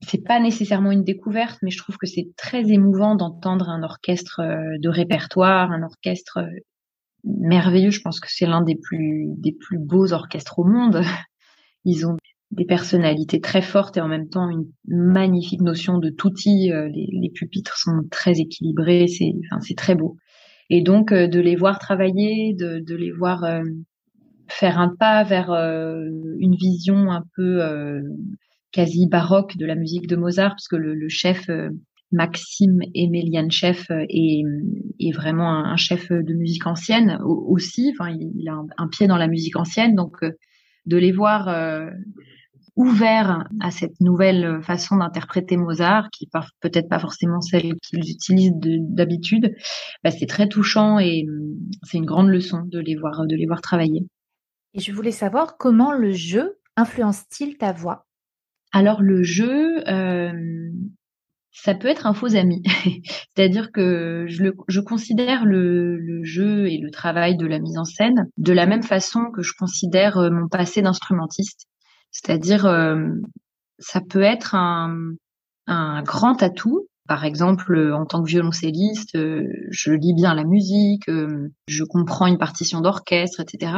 [0.00, 4.40] c'est pas nécessairement une découverte, mais je trouve que c'est très émouvant d'entendre un orchestre
[4.78, 6.40] de répertoire, un orchestre
[7.24, 7.90] merveilleux.
[7.90, 11.02] Je pense que c'est l'un des plus des plus beaux orchestres au monde.
[11.84, 12.16] Ils ont
[12.52, 16.70] des personnalités très fortes et en même temps une magnifique notion de tutti.
[16.70, 20.16] Les, les pupitres sont très équilibrés, c'est enfin, c'est très beau.
[20.70, 23.44] Et donc de les voir travailler, de, de les voir
[24.48, 27.60] faire un pas vers une vision un peu
[28.72, 31.48] quasi baroque de la musique de Mozart, parce que le, le chef
[32.12, 34.42] Maxime Emelian Chef est,
[35.00, 37.92] est vraiment un, chef de musique ancienne aussi.
[37.92, 41.48] Enfin, il, a un, pied dans la musique ancienne, donc de les voir
[42.76, 46.28] ouverts à cette nouvelle façon d'interpréter Mozart, qui
[46.60, 49.54] peut-être pas forcément celle qu'ils utilisent d'habitude,
[50.04, 51.26] bah, c'est très touchant et
[51.82, 54.06] c'est une grande leçon de les voir, de les voir travailler.
[54.76, 58.06] Et je voulais savoir comment le jeu influence-t-il ta voix?
[58.72, 60.70] Alors le jeu, euh,
[61.50, 62.62] ça peut être un faux ami.
[63.34, 67.78] C'est-à-dire que je, le, je considère le, le, jeu et le travail de la mise
[67.78, 71.66] en scène de la même façon que je considère euh, mon passé d'instrumentiste.
[72.10, 73.08] C'est-à-dire, euh,
[73.78, 74.94] ça peut être un,
[75.66, 80.44] un grand atout par exemple, euh, en tant que violoncelliste, euh, je lis bien la
[80.44, 83.72] musique, euh, je comprends une partition d'orchestre, etc.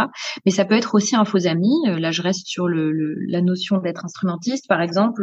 [0.45, 1.71] Mais ça peut être aussi un faux ami.
[1.87, 2.93] Là, je reste sur le,
[3.29, 4.67] la notion d'être instrumentiste.
[4.69, 5.23] Par exemple,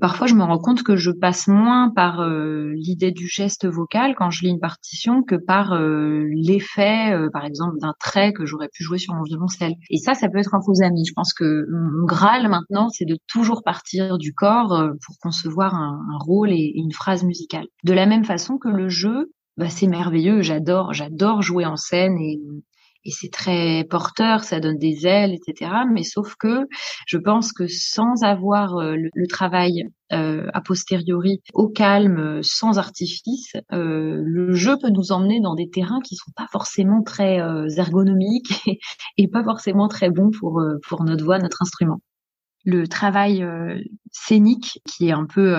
[0.00, 4.30] parfois, je me rends compte que je passe moins par l'idée du geste vocal quand
[4.30, 8.98] je lis une partition que par l'effet, par exemple, d'un trait que j'aurais pu jouer
[8.98, 9.74] sur mon violoncelle.
[9.90, 11.04] Et ça, ça peut être un faux ami.
[11.06, 16.00] Je pense que mon graal maintenant, c'est de toujours partir du corps pour concevoir un,
[16.12, 17.35] un rôle et une phrase musicale
[17.84, 20.42] de la même façon que le jeu, bah, c'est merveilleux.
[20.42, 22.40] J'adore, j'adore jouer en scène et,
[23.08, 25.70] c'est très porteur, ça donne des ailes, etc.
[25.92, 26.66] Mais sauf que
[27.06, 33.52] je pense que sans avoir euh, le, travail euh, a posteriori au calme, sans artifice,
[33.72, 37.38] euh, le jeu peut nous emmener dans des terrains qui sont pas forcément très
[37.76, 38.52] ergonomiques
[39.18, 42.00] et, pas forcément très bons pour pour notre voix, notre instrument
[42.64, 43.46] le travail
[44.10, 45.54] scénique qui est un peu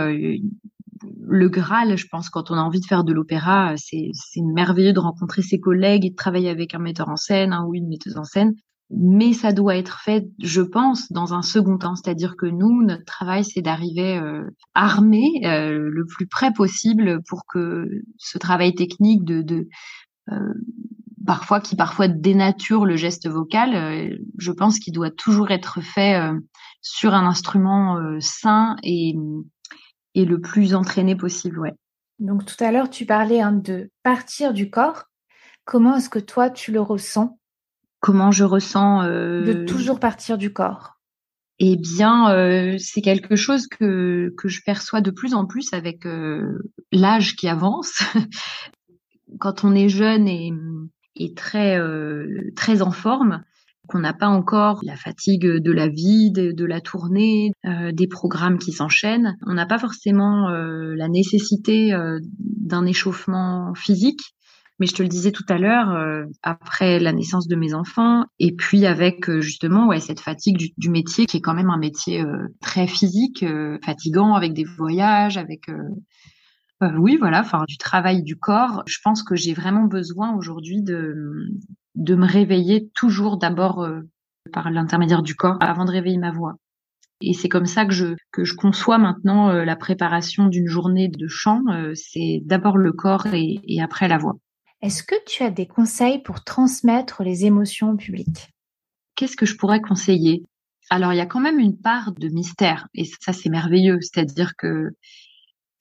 [1.20, 5.00] le Graal, je pense, quand on a envie de faire de l'opéra, c'est merveilleux de
[5.00, 8.24] rencontrer ses collègues et de travailler avec un metteur en scène ou une metteuse en
[8.24, 8.54] scène.
[8.90, 11.96] Mais ça doit être fait, je pense, dans un second temps.
[11.96, 14.46] C'est-à-dire que nous, notre travail, c'est d'arriver euh,
[14.76, 17.86] armé euh, le plus près possible pour que
[18.18, 19.68] ce travail technique de, de
[20.32, 20.54] euh,
[21.26, 26.22] parfois qui parfois dénature le geste vocal, euh, je pense qu'il doit toujours être fait
[26.82, 29.16] sur un instrument sain et
[30.18, 31.76] et le plus entraîné possible, ouais.
[32.18, 35.04] Donc tout à l'heure, tu parlais hein, de partir du corps.
[35.64, 37.38] Comment est-ce que toi, tu le ressens?
[38.00, 39.44] Comment je ressens euh...
[39.44, 40.98] De toujours partir du corps?
[41.60, 46.08] Eh bien, euh, c'est quelque chose que, que je perçois de plus en plus avec
[46.08, 48.02] euh, l'âge qui avance.
[49.40, 50.52] Quand on est jeune et,
[51.16, 51.80] et très,
[52.56, 53.44] très en forme,
[53.88, 58.58] qu'on n'a pas encore la fatigue de la vie, de, la tournée, euh, des programmes
[58.58, 59.38] qui s'enchaînent.
[59.46, 64.22] On n'a pas forcément euh, la nécessité euh, d'un échauffement physique.
[64.80, 65.98] Mais je te le disais tout à l'heure,
[66.44, 70.92] après la naissance de mes enfants, et puis avec justement ouais cette fatigue du, du,
[70.92, 72.24] métier qui est quand même un métier
[72.62, 73.44] très physique,
[73.84, 75.62] fatigant, avec des voyages, avec
[76.82, 78.84] oui, voilà, enfin du travail du corps.
[78.86, 81.50] Je pense que j'ai vraiment besoin aujourd'hui de
[81.96, 84.02] de me réveiller toujours d'abord euh,
[84.54, 86.56] par l'intermédiaire du corps avant de réveiller ma voix.
[87.22, 91.08] Et c'est comme ça que je que je conçois maintenant euh, la préparation d'une journée
[91.08, 91.64] de chant.
[91.72, 94.38] Euh, c'est d'abord le corps et, et après la voix.
[94.84, 98.52] Est-ce que tu as des conseils pour transmettre les émotions au public?
[99.16, 100.44] Qu'est-ce que je pourrais conseiller?
[100.92, 103.98] Alors il y a quand même une part de mystère et ça c'est merveilleux.
[104.02, 104.92] C'est-à-dire que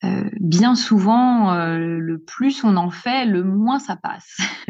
[0.03, 4.37] euh, bien souvent, euh, le plus on en fait, le moins ça passe.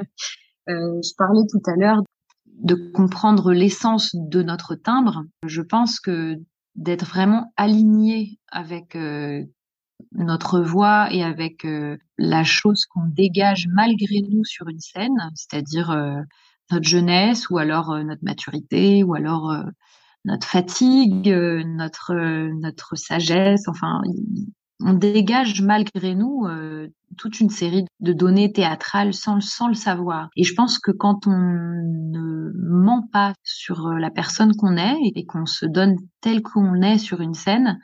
[0.70, 2.02] euh, je parlais tout à l'heure
[2.46, 5.24] de comprendre l'essence de notre timbre.
[5.46, 6.36] Je pense que
[6.76, 9.44] d'être vraiment aligné avec euh,
[10.14, 11.68] notre voix et avec
[12.18, 15.90] la chose qu'on dégage malgré nous sur une scène, c'est-à-dire
[16.70, 19.56] notre jeunesse ou alors notre maturité ou alors
[20.24, 22.14] notre fatigue, notre
[22.60, 23.68] notre sagesse.
[23.68, 24.02] Enfin,
[24.80, 30.30] on dégage malgré nous euh, toute une série de données théâtrales sans, le savoir.
[30.36, 34.98] Et je pense que quand on ne ment pas sur euh, la personne qu'on est
[35.16, 37.80] et qu'on se donne tel qu'on est sur une scène,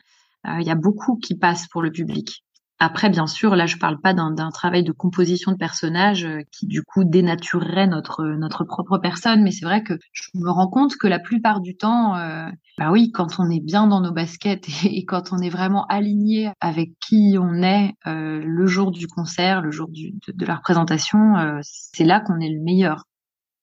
[0.47, 2.43] euh, il y a beaucoup qui passe pour le public.
[2.79, 6.67] Après, bien sûr, là, je parle pas d'un travail de composition de personnages euh, qui,
[6.67, 10.97] du coup, dénaturerait notre notre propre personne, mais c'est vrai que je me rends compte
[10.97, 14.67] que la plupart du temps, euh, bah oui, quand on est bien dans nos baskets
[14.85, 19.61] et, quand on est vraiment aligné avec qui on est euh, le jour du concert,
[19.61, 23.05] le jour du, de, la représentation, c'est là qu'on est le meilleur.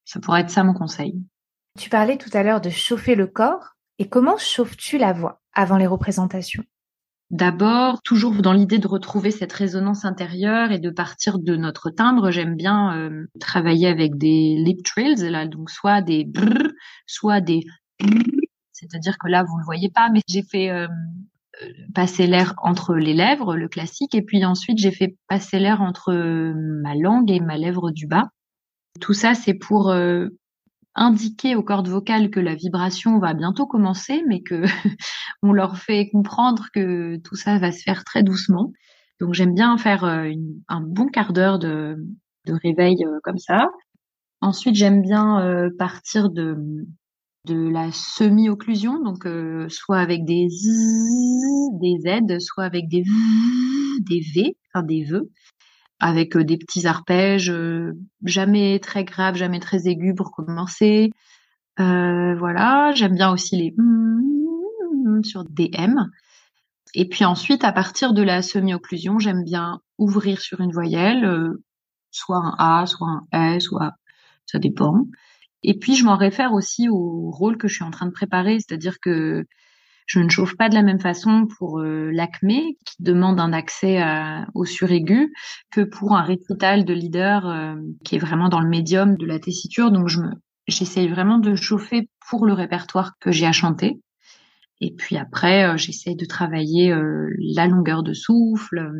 [0.05, 1.15] Ça pourrait être ça mon conseil.
[1.79, 3.77] Tu parlais tout à l'heure de chauffer le corps.
[3.99, 6.65] Et comment chauffes-tu la voix avant les représentations?
[7.31, 12.33] D'abord, toujours dans l'idée de retrouver cette résonance intérieure et de partir de notre timbre,
[12.33, 16.73] j'aime bien euh, travailler avec des lip trills, là, donc soit des brrr,
[17.07, 17.61] soit des
[18.73, 20.89] c'est-à-dire que là, vous ne le voyez pas, mais j'ai fait euh,
[21.63, 25.83] euh, passer l'air entre les lèvres, le classique, et puis ensuite j'ai fait passer l'air
[25.83, 28.31] entre ma langue et ma lèvre du bas.
[29.01, 29.95] Tout ça, c'est pour
[31.01, 34.63] indiquer aux cordes vocales que la vibration va bientôt commencer, mais que
[35.43, 38.73] on leur fait comprendre que tout ça va se faire très doucement.
[39.19, 40.31] Donc j'aime bien faire euh,
[40.69, 41.97] un bon quart d'heure de,
[42.47, 43.69] réveil euh, comme ça.
[44.43, 46.57] Ensuite j'aime bien euh, partir de
[47.47, 49.27] de la semi-occlusion, donc
[49.71, 53.11] soit avec des z, des z, soit avec des v,
[54.01, 55.31] des v, enfin des vœux
[56.01, 57.93] avec euh, des petits arpèges, euh,
[58.25, 61.11] jamais très graves, jamais très aigus pour commencer.
[61.79, 63.75] Euh, voilà, j'aime bien aussi les
[65.23, 66.11] sur des M.
[66.95, 71.53] Et puis ensuite, à partir de la semi-occlusion, j'aime bien ouvrir sur une voyelle,
[72.11, 73.93] soit un A, soit un S, soit
[74.47, 75.07] ça dépend.
[75.63, 78.59] Et puis je m'en réfère aussi au rôle que je suis en train de préparer,
[78.61, 79.45] c'est-à-dire que
[80.11, 84.03] je ne chauffe pas de la même façon pour euh, l'acmé, qui demande un accès
[84.55, 85.33] au suraigu,
[85.71, 89.39] que pour un récital de leader euh, qui est vraiment dans le médium de la
[89.39, 89.93] tessiture.
[89.93, 90.31] Donc, je me,
[90.67, 94.01] j'essaye vraiment de chauffer pour le répertoire que j'ai à chanter.
[94.81, 96.93] Et puis après, euh, j'essaye de travailler
[97.55, 98.93] la longueur de souffle.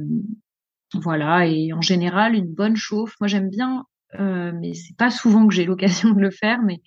[0.95, 1.49] voilà.
[1.49, 3.17] Et en général, une bonne chauffe.
[3.21, 3.83] Moi, j'aime bien,
[4.17, 6.83] mais c'est pas souvent que j'ai l'occasion de le faire, mais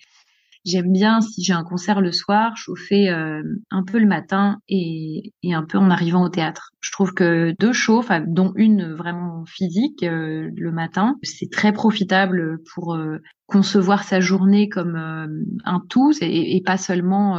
[0.64, 5.34] J'aime bien, si j'ai un concert le soir, chauffer euh, un peu le matin et,
[5.42, 6.70] et, un peu en arrivant au théâtre.
[6.80, 12.62] Je trouve que deux chauffes, dont une vraiment physique euh, le matin, c'est très profitable
[12.72, 17.38] pour euh, concevoir sa journée comme un tout et, et, pas seulement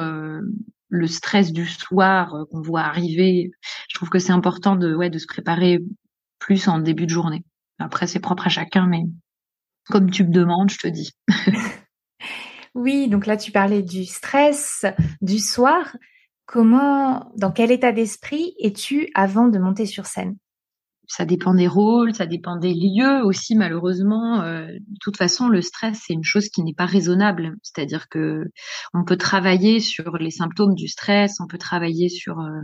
[0.89, 3.49] le stress du soir qu'on voit arriver.
[3.89, 5.79] Je trouve que c'est important de, ouais, de se préparer
[6.37, 7.43] plus en début de journée.
[7.79, 9.01] Après, c'est propre à chacun, mais
[9.89, 11.11] comme tu me demandes, je te dis.
[12.75, 14.85] Oui, donc là tu parlais du stress
[15.21, 15.95] du soir.
[16.45, 20.37] Comment, dans quel état d'esprit es-tu avant de monter sur scène?
[21.07, 24.41] Ça dépend des rôles, ça dépend des lieux aussi malheureusement.
[24.41, 27.55] Euh, de toute façon, le stress c'est une chose qui n'est pas raisonnable.
[27.63, 28.43] C'est-à-dire que
[28.93, 32.61] on peut travailler sur les symptômes du stress, on peut travailler sur euh,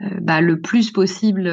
[0.00, 1.48] bah, le plus possible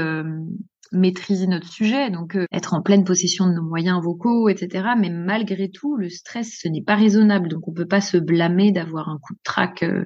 [0.94, 4.90] maîtriser notre sujet, donc euh, être en pleine possession de nos moyens vocaux, etc.
[4.98, 8.72] Mais malgré tout, le stress, ce n'est pas raisonnable, donc on peut pas se blâmer
[8.72, 10.06] d'avoir un coup de trac euh,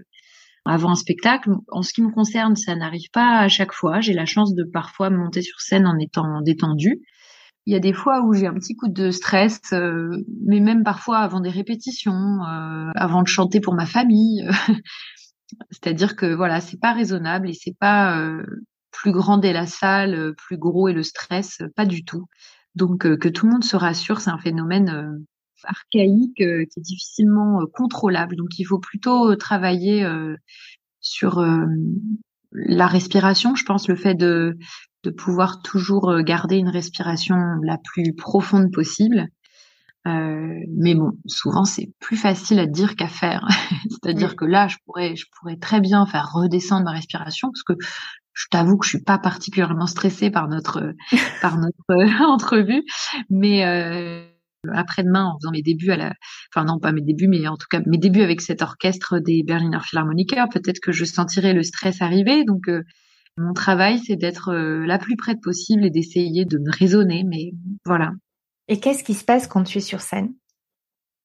[0.66, 1.52] avant un spectacle.
[1.72, 4.00] En ce qui me concerne, ça n'arrive pas à chaque fois.
[4.00, 7.02] J'ai la chance de parfois monter sur scène en étant détendue.
[7.66, 10.10] Il y a des fois où j'ai un petit coup de stress, euh,
[10.46, 12.40] mais même parfois avant des répétitions,
[12.96, 14.48] avant de chanter pour ma famille.
[15.72, 18.20] C'est-à-dire que voilà, c'est pas raisonnable et c'est pas
[18.98, 22.26] plus grande est la salle, euh, plus gros est le stress, euh, pas du tout.
[22.76, 25.26] Donc euh, que tout le monde se rassure, c'est un phénomène
[25.64, 28.36] archaïque qui est difficilement contrôlable.
[28.36, 30.08] Donc il faut plutôt travailler
[31.02, 31.44] sur
[32.52, 33.56] la respiration.
[33.56, 34.56] Je pense le fait de
[35.18, 39.28] pouvoir toujours garder une respiration la plus profonde possible.
[40.08, 43.48] Mais bon, souvent c'est plus facile à dire qu'à faire.
[43.90, 47.74] C'est-à-dire que là, je pourrais, je pourrais très bien faire redescendre ma respiration parce que
[48.34, 50.94] je t'avoue que je suis pas particulièrement stressée par notre
[51.42, 52.84] par notre entrevue,
[53.30, 54.26] mais euh,
[54.74, 56.14] après-demain, en faisant mes débuts à la,
[56.54, 59.44] enfin non pas mes débuts, mais en tout cas mes débuts avec cet orchestre des
[59.44, 62.44] Berliner Philharmoniker, peut-être que je sentirai le stress arriver.
[62.46, 62.84] Donc euh,
[63.38, 67.52] mon travail, c'est d'être euh, la plus prête possible et d'essayer de me raisonner, mais
[67.86, 68.12] voilà.
[68.68, 70.34] Et qu'est-ce qui se passe quand tu es sur scène?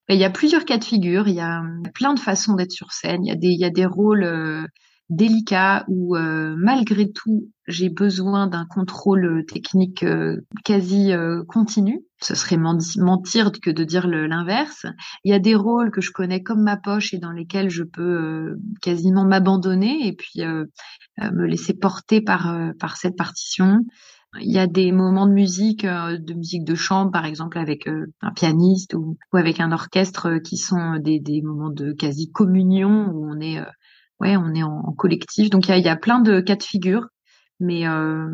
[0.08, 1.28] Il y a plusieurs cas de figure.
[1.28, 1.62] Il y a
[1.94, 3.24] plein de façons d'être sur scène.
[3.24, 4.68] Il y a des, il y a des rôles
[5.12, 11.12] délicat où euh, malgré tout j'ai besoin d'un contrôle euh, technique euh, quasi
[11.48, 12.00] continu.
[12.20, 14.86] Ce serait mentir que de dire l'inverse.
[15.24, 17.82] Il y a des rôles que je connais comme ma poche et dans lesquels je
[17.82, 23.80] peux quasiment m'abandonner et puis me laisser porter par par cette partition.
[24.40, 28.32] Il y a des moments de musique, de musique de chambre, par exemple, avec un
[28.32, 33.40] pianiste ou, avec un orchestre, qui sont des, des moments de quasi communion où on
[33.40, 33.60] est
[34.22, 35.50] ouais, on est en, collectif.
[35.50, 37.08] Donc il y a, plein de cas de figure,
[37.60, 38.28] mais euh,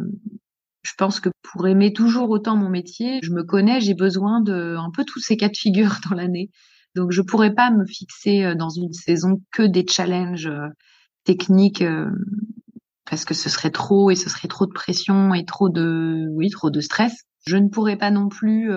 [0.82, 4.76] je pense que pour aimer toujours autant mon métier, je me connais, j'ai besoin de
[4.76, 6.50] un peu tous ces cas de figure dans l'année.
[6.94, 10.68] Donc je pourrais pas me fixer euh, dans une saison que des challenges euh,
[11.24, 11.84] techniques
[13.08, 16.50] parce que ce serait trop et ce serait trop de pression et trop de oui
[16.50, 17.24] trop de stress.
[17.46, 18.70] Je ne pourrais pas non plus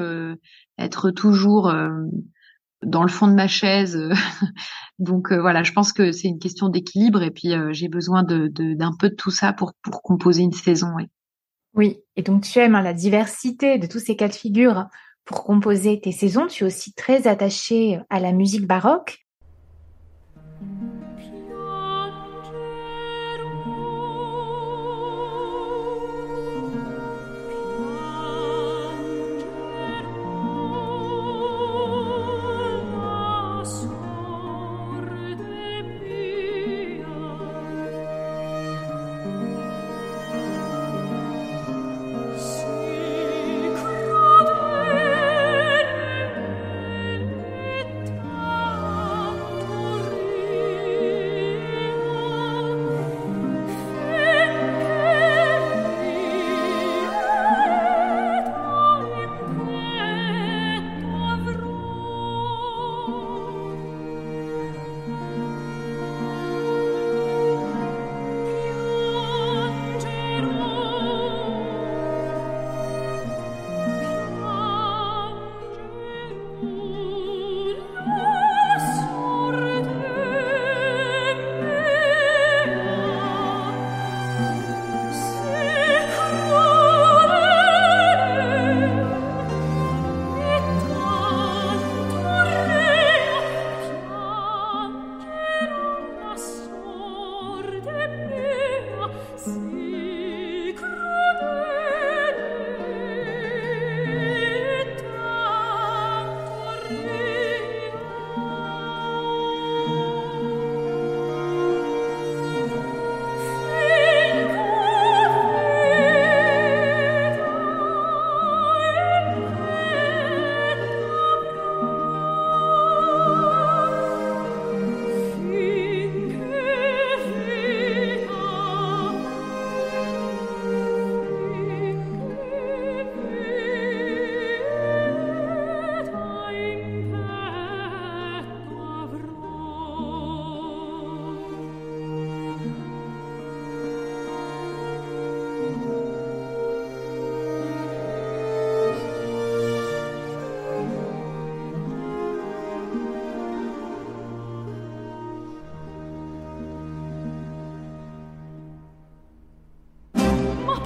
[0.77, 1.73] être toujours
[2.84, 3.99] dans le fond de ma chaise.
[4.99, 8.93] Donc voilà, je pense que c'est une question d'équilibre et puis j'ai besoin de d'un
[8.97, 10.88] peu de tout ça pour composer une saison.
[10.95, 11.07] Oui.
[11.73, 14.88] Oui, et donc tu aimes hein, la diversité de tous ces cas de figure
[15.23, 16.47] pour composer tes saisons.
[16.47, 19.19] Tu es aussi très attaché à la musique baroque.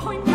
[0.06, 0.35] point.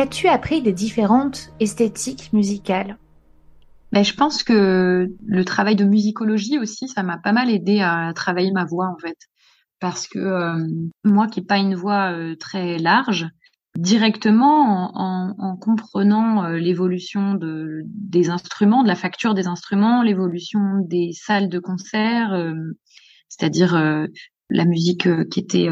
[0.00, 2.96] Qu'as-tu appris des différentes esthétiques musicales?
[3.92, 8.10] Ben, je pense que le travail de musicologie aussi, ça m'a pas mal aidé à
[8.14, 9.18] travailler ma voix en fait.
[9.78, 10.56] Parce que euh,
[11.04, 13.28] moi qui n'ai pas une voix euh, très large,
[13.76, 20.78] directement en, en, comprenant euh, l'évolution de, des instruments, de la facture des instruments, l'évolution
[20.78, 22.54] des salles de concert,
[23.28, 23.74] c'est-à-dire
[24.48, 25.68] la musique qui était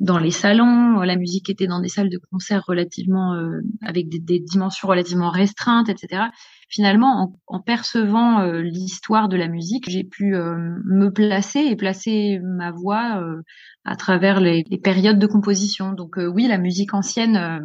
[0.00, 3.34] dans les salons, la musique était dans des salles de concert relativement
[3.82, 6.24] avec des, dimensions relativement restreintes, etc
[6.68, 12.40] finalement, en, percevant euh, l'histoire de la musique, j'ai pu euh, me placer et placer
[12.42, 13.42] ma voix euh,
[13.84, 15.92] à travers les, périodes de composition.
[15.92, 17.60] Donc oui, la musique ancienne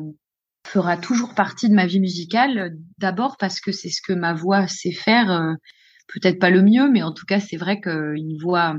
[0.68, 2.76] fera toujours partie de ma vie musicale.
[2.98, 5.56] D'abord parce que c'est ce que ma voix sait faire.
[6.08, 8.76] Peut-être pas le mieux, mais en tout cas, c'est vrai qu'une voix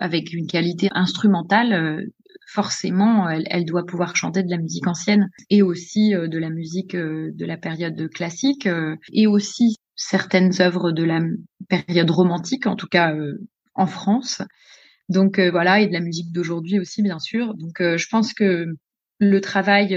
[0.00, 2.06] avec une qualité instrumentale,
[2.46, 6.50] forcément, elle, elle, doit pouvoir chanter de la musique ancienne et aussi euh, de la
[6.50, 11.20] musique euh, de la période classique euh, et aussi certaines œuvres de la
[11.68, 13.14] période romantique, en tout cas
[13.74, 14.42] en France.
[15.08, 17.54] Donc voilà, et de la musique d'aujourd'hui aussi, bien sûr.
[17.54, 18.66] Donc je pense que
[19.20, 19.96] le travail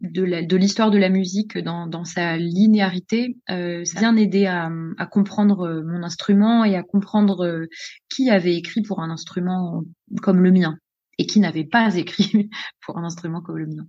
[0.00, 5.82] de l'histoire de, la musique dans, dans sa linéarité, euh, bien aidé à, à, comprendre
[5.86, 7.66] mon instrument et à comprendre
[8.08, 9.82] qui avait écrit pour un instrument
[10.22, 10.76] comme le mien
[11.18, 12.50] et qui n'avait pas écrit
[12.80, 13.86] pour un instrument comme le mien.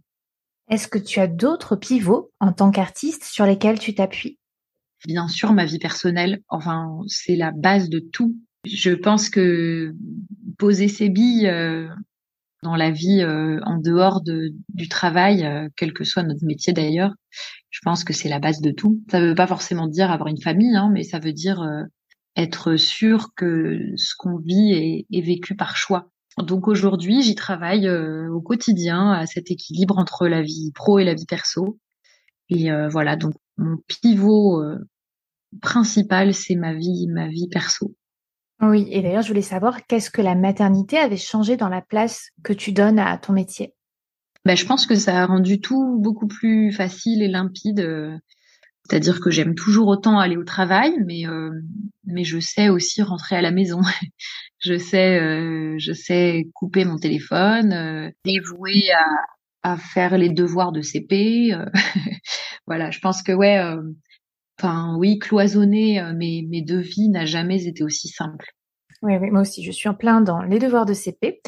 [0.69, 4.39] Est-ce que tu as d'autres pivots en tant qu'artiste sur lesquels tu t'appuies?
[5.05, 8.35] Bien sûr, ma vie personnelle, enfin, c'est la base de tout.
[8.65, 9.93] Je pense que
[10.57, 11.87] poser ses billes euh,
[12.63, 16.73] dans la vie euh, en dehors de, du travail, euh, quel que soit notre métier
[16.73, 17.13] d'ailleurs,
[17.69, 19.03] je pense que c'est la base de tout.
[19.11, 21.63] Ça ne veut pas forcément dire avoir une famille, hein, mais ça veut dire
[22.35, 26.09] être sûr que ce qu'on vit est, est vécu par choix
[26.43, 31.05] donc aujourd'hui, j'y travaille euh, au quotidien à cet équilibre entre la vie pro et
[31.05, 31.79] la vie perso.
[32.49, 34.77] Et euh, voilà, donc mon pivot euh,
[35.61, 37.95] principal, c'est ma vie, ma vie perso.
[38.61, 42.29] Oui, et d'ailleurs, je voulais savoir qu'est-ce que la maternité avait changé dans la place
[42.43, 43.73] que tu donnes à ton métier?
[44.45, 48.21] Ben, je pense que ça a rendu tout beaucoup plus facile et limpide.
[48.87, 51.49] C'est-à-dire que j'aime toujours autant aller au travail, mais euh,
[52.05, 53.81] mais je sais aussi rentrer à la maison.
[54.59, 58.91] je sais euh, je sais couper mon téléphone, euh, dévouer
[59.63, 61.53] à, à faire les devoirs de CP.
[61.53, 61.65] Euh,
[62.67, 63.59] voilà, je pense que ouais,
[64.59, 68.45] enfin oui, cloisonner mes mes deux vies n'a jamais été aussi simple.
[69.01, 71.41] Oui, oui, moi aussi, je suis en plein dans les devoirs de CP.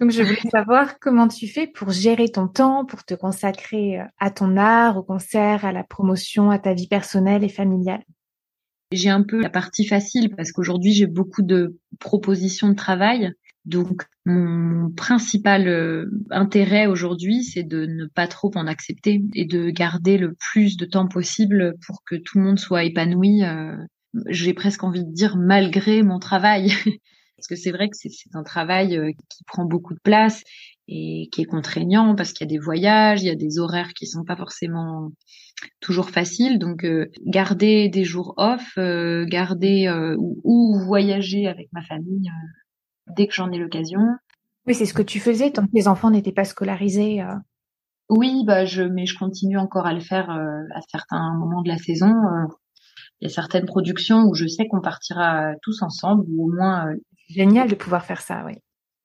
[0.00, 4.04] Donc, je voulais savoir comment tu fais pour gérer ton temps, pour te consacrer euh,
[4.18, 8.02] à ton art, au concert, à la promotion, à ta vie personnelle et familiale.
[8.92, 13.32] J'ai un peu la partie facile parce qu'aujourd'hui, j'ai beaucoup de propositions de travail.
[13.64, 19.70] Donc, mon principal euh, intérêt aujourd'hui, c'est de ne pas trop en accepter et de
[19.70, 23.44] garder le plus de temps possible pour que tout le monde soit épanoui.
[23.44, 23.76] Euh,
[24.28, 26.72] j'ai presque envie de dire malgré mon travail.
[27.36, 30.42] Parce que c'est vrai que c'est un travail euh, qui prend beaucoup de place
[30.92, 33.94] et qui est contraignant parce qu'il y a des voyages, il y a des horaires
[33.94, 35.12] qui sont pas forcément
[35.80, 36.58] toujours faciles.
[36.58, 39.88] Donc euh, garder des jours off, euh, garder
[40.18, 42.28] ou, voyager avec ma famille
[43.16, 44.00] dès que j'en ai l'occasion.
[44.66, 47.22] Oui, c'est ce que tu faisais tant que tes enfants n'étaient pas scolarisés.
[48.08, 51.78] Oui, bah je mais je continue encore à le faire à certains moments de la
[51.78, 52.12] saison.
[53.20, 56.86] Il y a certaines productions où je sais qu'on partira tous ensemble ou au moins
[57.28, 58.54] génial de pouvoir faire ça, oui.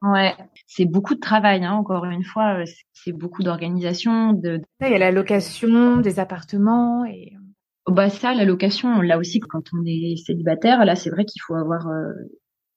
[0.06, 0.36] Ouais,
[0.68, 4.34] c'est beaucoup de travail, hein, encore une fois, euh, c'est beaucoup d'organisation.
[4.34, 4.62] De...
[4.82, 7.34] Il y a la location des appartements et.
[7.36, 11.42] Euh, bah ça, la location, là aussi, quand on est célibataire, là, c'est vrai qu'il
[11.42, 12.14] faut avoir euh,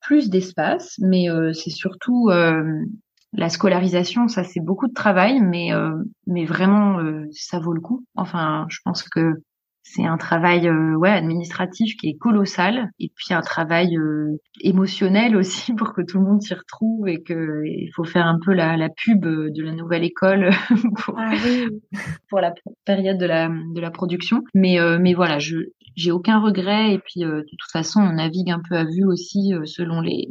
[0.00, 2.30] plus d'espace, mais c'est surtout
[3.32, 5.70] la scolarisation, ça, c'est beaucoup de travail, mais
[6.26, 6.98] mais vraiment,
[7.32, 8.04] ça vaut le coup.
[8.16, 9.42] Enfin, je pense que
[9.90, 15.36] c'est un travail euh, ouais administratif qui est colossal et puis un travail euh, émotionnel
[15.36, 18.52] aussi pour que tout le monde s'y retrouve et que il faut faire un peu
[18.52, 20.50] la, la pub de la nouvelle école
[21.04, 21.32] pour, ah
[22.28, 22.52] pour la
[22.84, 24.42] période de la de la production.
[24.54, 25.56] Mais euh, mais voilà je
[25.96, 29.52] j'ai aucun regret et puis de toute façon on navigue un peu à vue aussi
[29.64, 30.28] selon les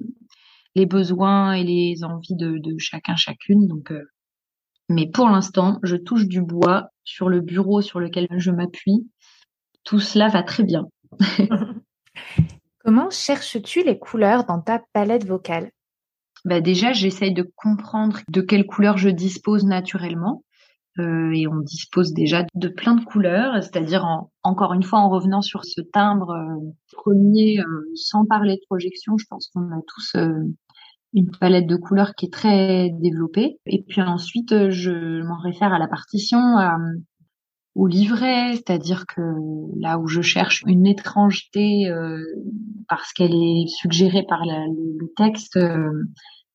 [0.76, 3.68] les besoins et les envies de, de chacun chacune.
[3.68, 3.92] Donc
[4.90, 9.10] mais pour l'instant, je touche du bois sur le bureau sur lequel je m'appuie
[9.88, 10.86] tout cela va très bien.
[12.84, 15.72] Comment cherches-tu les couleurs dans ta palette vocale?
[16.44, 20.44] Bah Déjà, j'essaye de comprendre de quelles couleurs je dispose naturellement.
[21.00, 24.06] Euh, et on dispose déjà de plein de couleurs, c'est-à-dire
[24.44, 29.16] encore une fois en revenant sur ce timbre euh, premier, euh, sans parler de projection,
[29.18, 30.18] je pense qu'on a tous
[31.14, 33.60] une palette de couleurs qui est très développée.
[33.68, 36.78] Et puis ensuite, je m'en réfère à la partition, à,
[37.78, 39.22] au livret, c'est-à-dire que
[39.80, 42.24] là où je cherche une étrangeté euh,
[42.90, 45.92] parce qu'elle est suggérée par le texte, euh,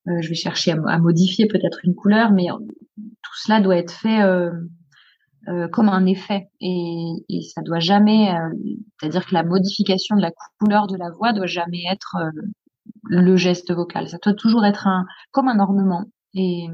[0.09, 4.20] euh, je vais chercher à, modifier peut-être une couleur, mais tout cela doit être fait
[5.73, 8.33] comme un effet et, et ça doit jamais,
[8.99, 12.16] c'est-à-dire que la modification de la couleur de la voix doit jamais être
[13.05, 14.09] le geste vocal.
[14.09, 16.05] Ça doit toujours être un comme un ornement
[16.35, 16.66] et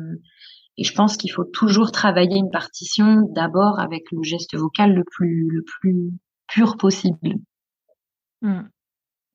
[0.78, 5.02] et je pense qu'il faut toujours travailler une partition d'abord avec le geste vocal le
[5.04, 6.12] plus, le plus
[6.46, 7.34] pur possible.
[8.42, 8.62] Hmm.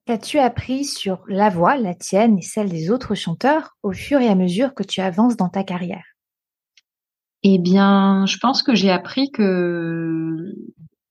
[0.06, 4.30] Qu'as-tu appris sur la voix, la tienne et celle des autres chanteurs au fur et
[4.30, 6.06] à mesure que tu avances dans ta carrière?
[7.44, 10.56] Eh bien, je pense que j'ai appris que,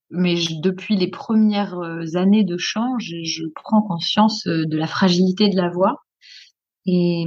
[0.09, 1.79] mais depuis les premières
[2.15, 5.97] années de chant, je prends conscience de la fragilité de la voix.
[6.87, 7.27] Et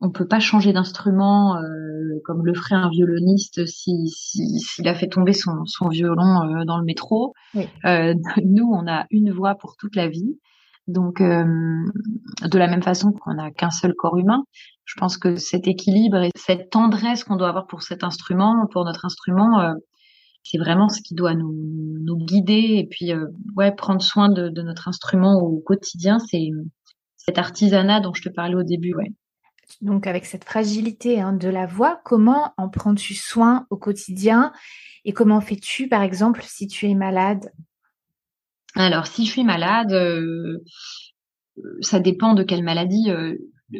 [0.00, 5.08] on peut pas changer d'instrument euh, comme le ferait un violoniste si s'il a fait
[5.08, 7.34] tomber son, son violon euh, dans le métro.
[7.84, 10.38] Euh, nous, on a une voix pour toute la vie.
[10.86, 14.44] Donc, de la même façon qu'on n'a qu'un seul corps humain,
[14.86, 18.86] je pense que cet équilibre et cette tendresse qu'on doit avoir pour cet instrument, pour
[18.86, 19.74] notre instrument,
[20.44, 21.52] c'est vraiment ce qui doit nous,
[22.00, 23.12] nous guider et puis
[23.54, 26.18] ouais prendre soin de, de notre instrument au quotidien.
[26.20, 26.48] C'est
[27.18, 29.12] cet artisanat dont je te parlais au début, ouais
[29.80, 34.52] donc avec cette fragilité hein, de la voix, comment en prends-tu soin au quotidien
[35.04, 37.50] et comment fais-tu, par exemple, si tu es malade?
[38.74, 40.62] Alors, si je suis malade, euh,
[41.80, 43.10] ça dépend de quelle maladie.
[43.10, 43.34] Euh,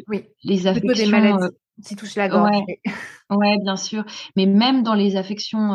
[0.07, 1.05] oui, les affections.
[1.05, 2.49] Des maladies euh, la gorge.
[3.29, 4.03] Ouais, bien sûr.
[4.35, 5.71] Mais même dans les affections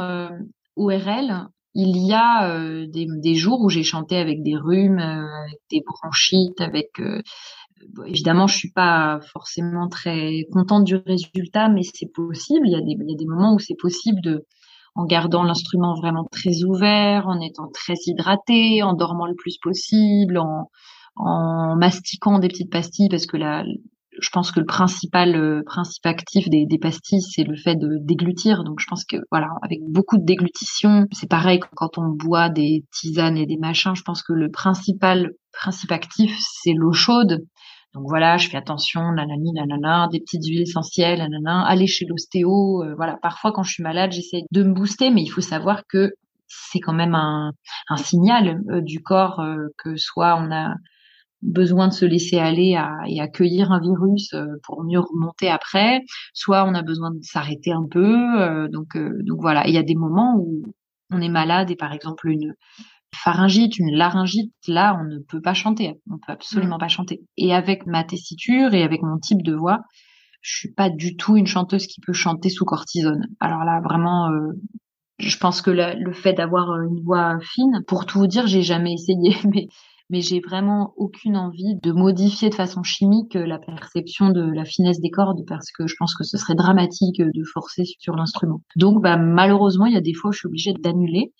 [0.77, 5.83] ORL, il y a des, des, jours où j'ai chanté avec des rhumes, avec des
[5.87, 7.01] bronchites, avec
[8.07, 12.66] évidemment, je suis pas forcément très contente du résultat, mais c'est possible.
[12.66, 14.47] Il y, a des, il y a des moments où c'est possible de,
[14.95, 20.39] en gardant l'instrument vraiment très ouvert, en étant très hydraté, en dormant le plus possible,
[20.39, 20.70] en,
[21.16, 23.64] en mastiquant des petites pastilles, parce que là,
[24.20, 27.99] je pense que le principal euh, principe actif des, des pastilles, c'est le fait de
[28.01, 28.62] déglutir.
[28.62, 32.85] Donc, je pense que voilà, avec beaucoup de déglutition, c'est pareil quand on boit des
[32.93, 33.95] tisanes et des machins.
[33.97, 37.45] Je pense que le principal principe actif, c'est l'eau chaude.
[37.95, 42.82] Donc voilà, je fais attention, nanani, nanana, des petites huiles essentielles, nanana, aller chez l'ostéo.
[42.82, 45.86] Euh, voilà, parfois quand je suis malade, j'essaie de me booster, mais il faut savoir
[45.86, 46.12] que
[46.49, 47.53] c'est quand même un,
[47.97, 50.74] signal euh, du corps euh, que soit on a
[51.42, 52.76] besoin de se laisser aller
[53.07, 56.01] et accueillir un virus pour mieux remonter après,
[56.32, 58.66] soit on a besoin de s'arrêter un peu.
[58.72, 60.62] donc, donc voilà, il y a des moments où
[61.11, 62.55] on est malade et par exemple une
[63.15, 65.95] pharyngite, une laryngite, là, on ne peut pas chanter.
[66.11, 66.81] On peut absolument mm.
[66.81, 67.23] pas chanter.
[67.37, 69.81] Et avec ma tessiture et avec mon type de voix,
[70.43, 73.27] je suis pas du tout une chanteuse qui peut chanter sous cortisone.
[73.41, 74.53] Alors là, vraiment, euh,
[75.19, 78.93] je pense que le fait d'avoir une voix fine, pour tout vous dire, j'ai jamais
[78.93, 79.69] essayé, mais
[80.11, 85.01] mais j'ai vraiment aucune envie de modifier de façon chimique la perception de la finesse
[85.01, 88.62] des cordes parce que je pense que ce serait dramatique de forcer sur l'instrument.
[88.77, 91.33] Donc bah, malheureusement, il y a des fois où je suis obligée d'annuler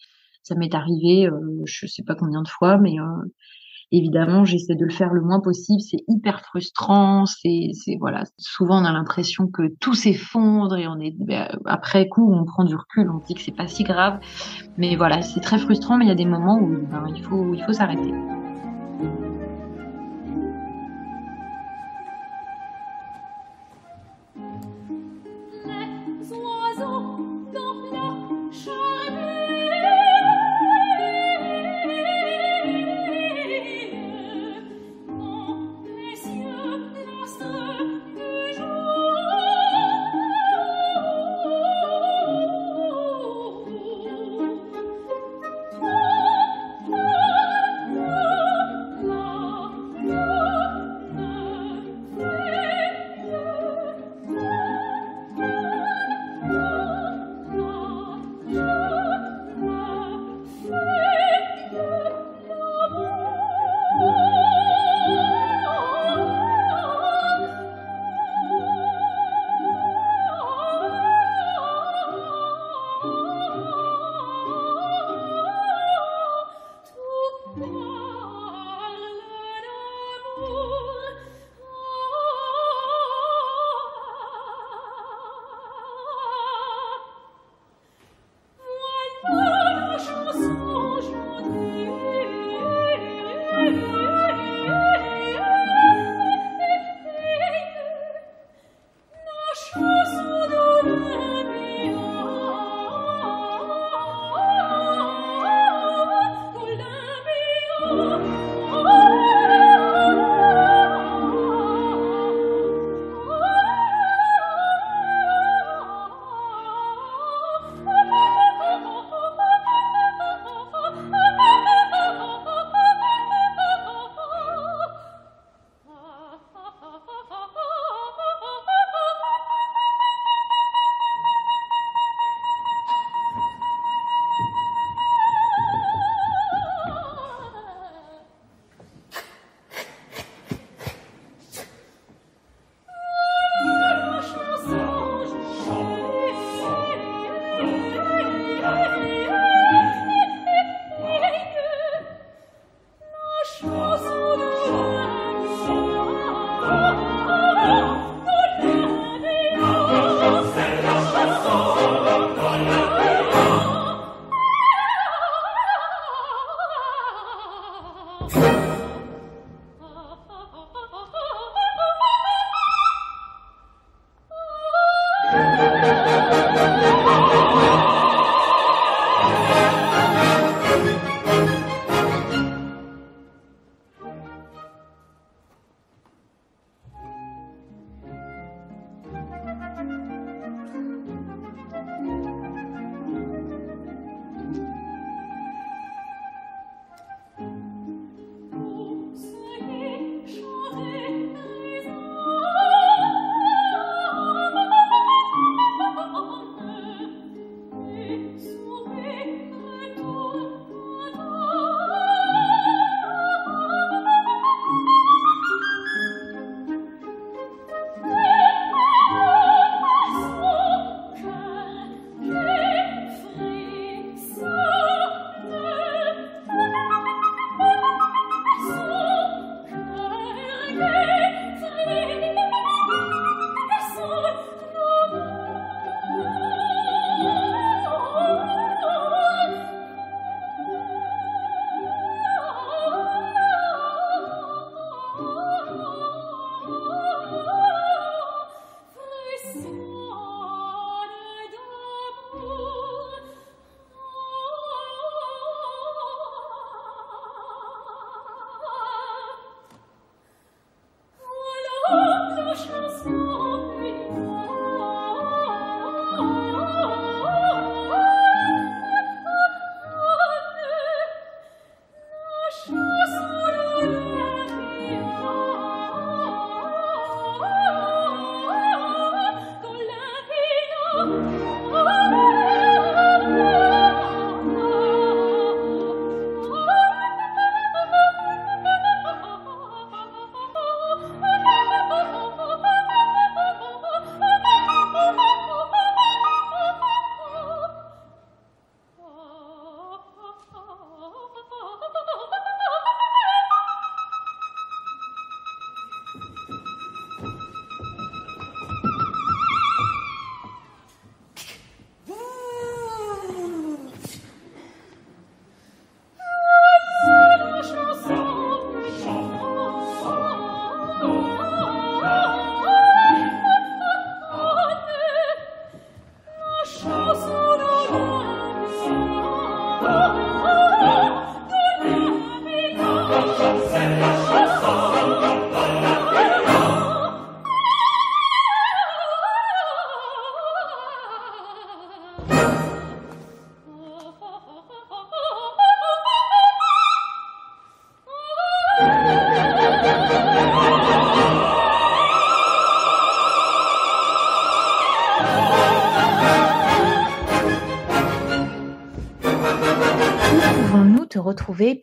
[0.45, 3.33] ça m'est arrivé, euh, je sais pas combien de fois, mais euh,
[3.91, 5.81] évidemment, j'essaie de le faire le moins possible.
[5.81, 7.27] C'est hyper frustrant.
[7.27, 8.25] C'est, c'est voilà.
[8.39, 12.65] Souvent, on a l'impression que tout s'effondre et on est ben, après coup, on prend
[12.65, 14.21] du recul, on dit que c'est pas si grave.
[14.77, 15.97] Mais voilà, c'est très frustrant.
[15.97, 18.13] Mais il y a des moments où ben, il faut, il faut s'arrêter.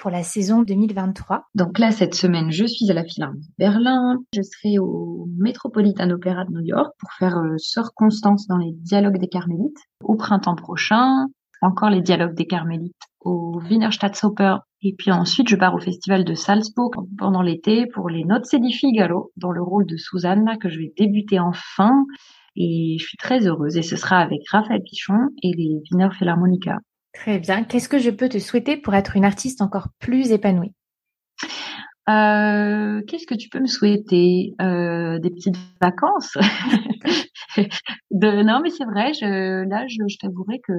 [0.01, 4.17] Pour la saison 2023 Donc là, cette semaine, je suis à la Philharmonie de Berlin.
[4.33, 8.71] Je serai au Metropolitan Opera de New York pour faire euh, Sœur Constance dans les
[8.73, 9.77] dialogues des Carmélites.
[10.03, 11.27] Au printemps prochain,
[11.61, 14.55] encore les dialogues des Carmélites au Wiener Staatsoper.
[14.81, 18.73] Et puis ensuite, je pars au festival de Salzbourg pendant l'été pour les Nozze di
[18.73, 21.91] Figaro dans le rôle de Susanna que je vais débuter enfin.
[22.55, 23.77] Et je suis très heureuse.
[23.77, 26.79] Et ce sera avec Raphaël Pichon et les Wiener Philharmonica.
[27.13, 27.63] Très bien.
[27.63, 30.73] Qu'est-ce que je peux te souhaiter pour être une artiste encore plus épanouie?
[32.09, 34.53] Euh, Qu'est-ce que tu peux me souhaiter?
[34.61, 36.37] Euh, Des petites vacances?
[38.11, 39.13] De, Non, mais c'est vrai.
[39.13, 40.73] Je, là, je, je t'avouerai que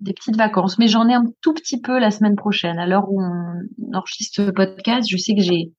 [0.00, 0.78] des petites vacances.
[0.78, 2.78] Mais j'en ai un tout petit peu la semaine prochaine.
[2.78, 5.72] À l'heure où on enregistre le podcast, je sais que j'ai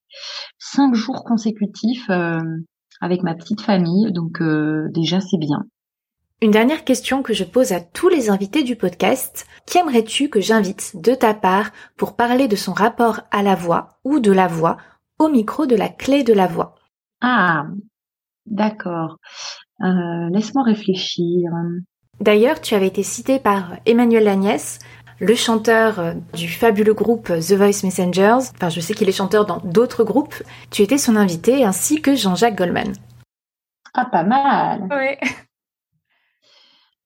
[0.58, 2.40] cinq jours consécutifs euh,
[3.00, 4.12] avec ma petite famille.
[4.12, 5.64] Donc euh, déjà, c'est bien.
[6.40, 9.48] Une dernière question que je pose à tous les invités du podcast.
[9.66, 13.98] Qui aimerais-tu que j'invite de ta part pour parler de son rapport à la voix
[14.04, 14.76] ou de la voix
[15.18, 16.76] au micro de la clé de la voix?
[17.20, 17.66] Ah,
[18.46, 19.16] d'accord.
[19.82, 21.50] Euh, Laisse-moi réfléchir.
[22.20, 24.78] D'ailleurs, tu avais été cité par Emmanuel Lagnès,
[25.18, 28.52] le chanteur du fabuleux groupe The Voice Messengers.
[28.54, 30.40] Enfin, je sais qu'il est chanteur dans d'autres groupes.
[30.70, 32.92] Tu étais son invité ainsi que Jean-Jacques Goldman.
[33.92, 34.86] Ah, pas mal.
[34.88, 35.18] Ouais.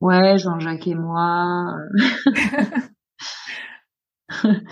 [0.03, 1.77] Ouais, Jean-Jacques et moi.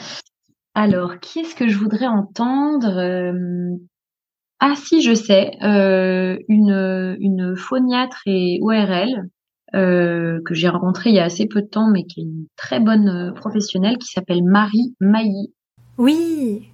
[0.74, 3.76] Alors, qui est-ce que je voudrais entendre euh,
[4.58, 9.28] Ah si, je sais, euh, une, une phoniatre et ORL
[9.76, 12.46] euh, que j'ai rencontrée il y a assez peu de temps, mais qui est une
[12.56, 15.54] très bonne professionnelle, qui s'appelle Marie Mailly.
[15.96, 16.72] Oui.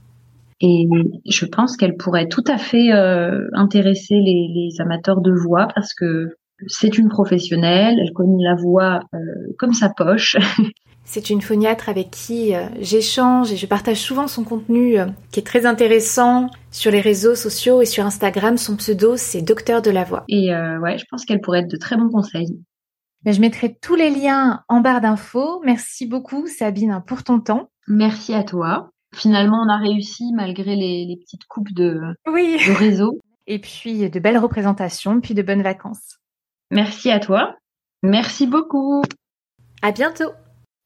[0.63, 0.89] Et
[1.27, 2.91] je pense qu'elle pourrait tout à fait
[3.53, 6.31] intéresser les, les amateurs de voix parce que
[6.67, 9.19] c'est une professionnelle, elle connaît la voix euh,
[9.59, 10.37] comme sa poche.
[11.09, 15.39] C'est une phoniatre avec qui euh, j'échange et je partage souvent son contenu euh, qui
[15.39, 18.57] est très intéressant sur les réseaux sociaux et sur Instagram.
[18.57, 20.25] Son pseudo, c'est Docteur de la Voix.
[20.29, 22.61] Et ouais, je pense qu'elle pourrait être de très bons conseils.
[23.23, 25.63] Ben, je mettrai tous les liens en barre d'infos.
[25.65, 27.71] Merci beaucoup Sabine pour ton temps.
[27.87, 28.91] Merci à toi.
[29.15, 32.57] Finalement, on a réussi malgré les, les petites coupes de, oui.
[32.67, 33.21] de réseau.
[33.47, 36.19] Et puis de belles représentations, puis de bonnes vacances.
[36.71, 37.57] Merci à toi.
[38.03, 39.03] Merci beaucoup.
[39.83, 40.33] À bientôt.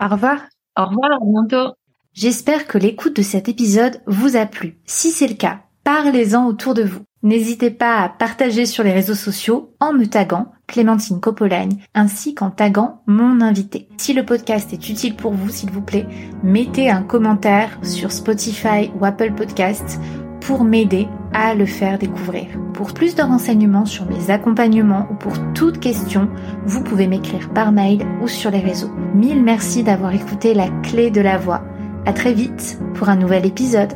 [0.02, 0.38] Au revoir.
[0.78, 1.74] Au revoir, à bientôt.
[2.12, 4.78] J'espère que l'écoute de cet épisode vous a plu.
[4.84, 7.02] Si c'est le cas, parlez-en autour de vous.
[7.22, 12.50] N'hésitez pas à partager sur les réseaux sociaux en me taguant Clémentine Copolagne ainsi qu'en
[12.50, 13.88] taguant mon invité.
[13.98, 16.06] Si le podcast est utile pour vous, s'il vous plaît,
[16.42, 20.00] mettez un commentaire sur Spotify ou Apple Podcasts
[20.40, 22.46] pour m'aider à le faire découvrir.
[22.74, 26.28] Pour plus de renseignements sur mes accompagnements ou pour toute question,
[26.64, 28.90] vous pouvez m'écrire par mail ou sur les réseaux.
[29.14, 31.62] Mille merci d'avoir écouté la clé de la voix.
[32.06, 33.92] À très vite pour un nouvel épisode.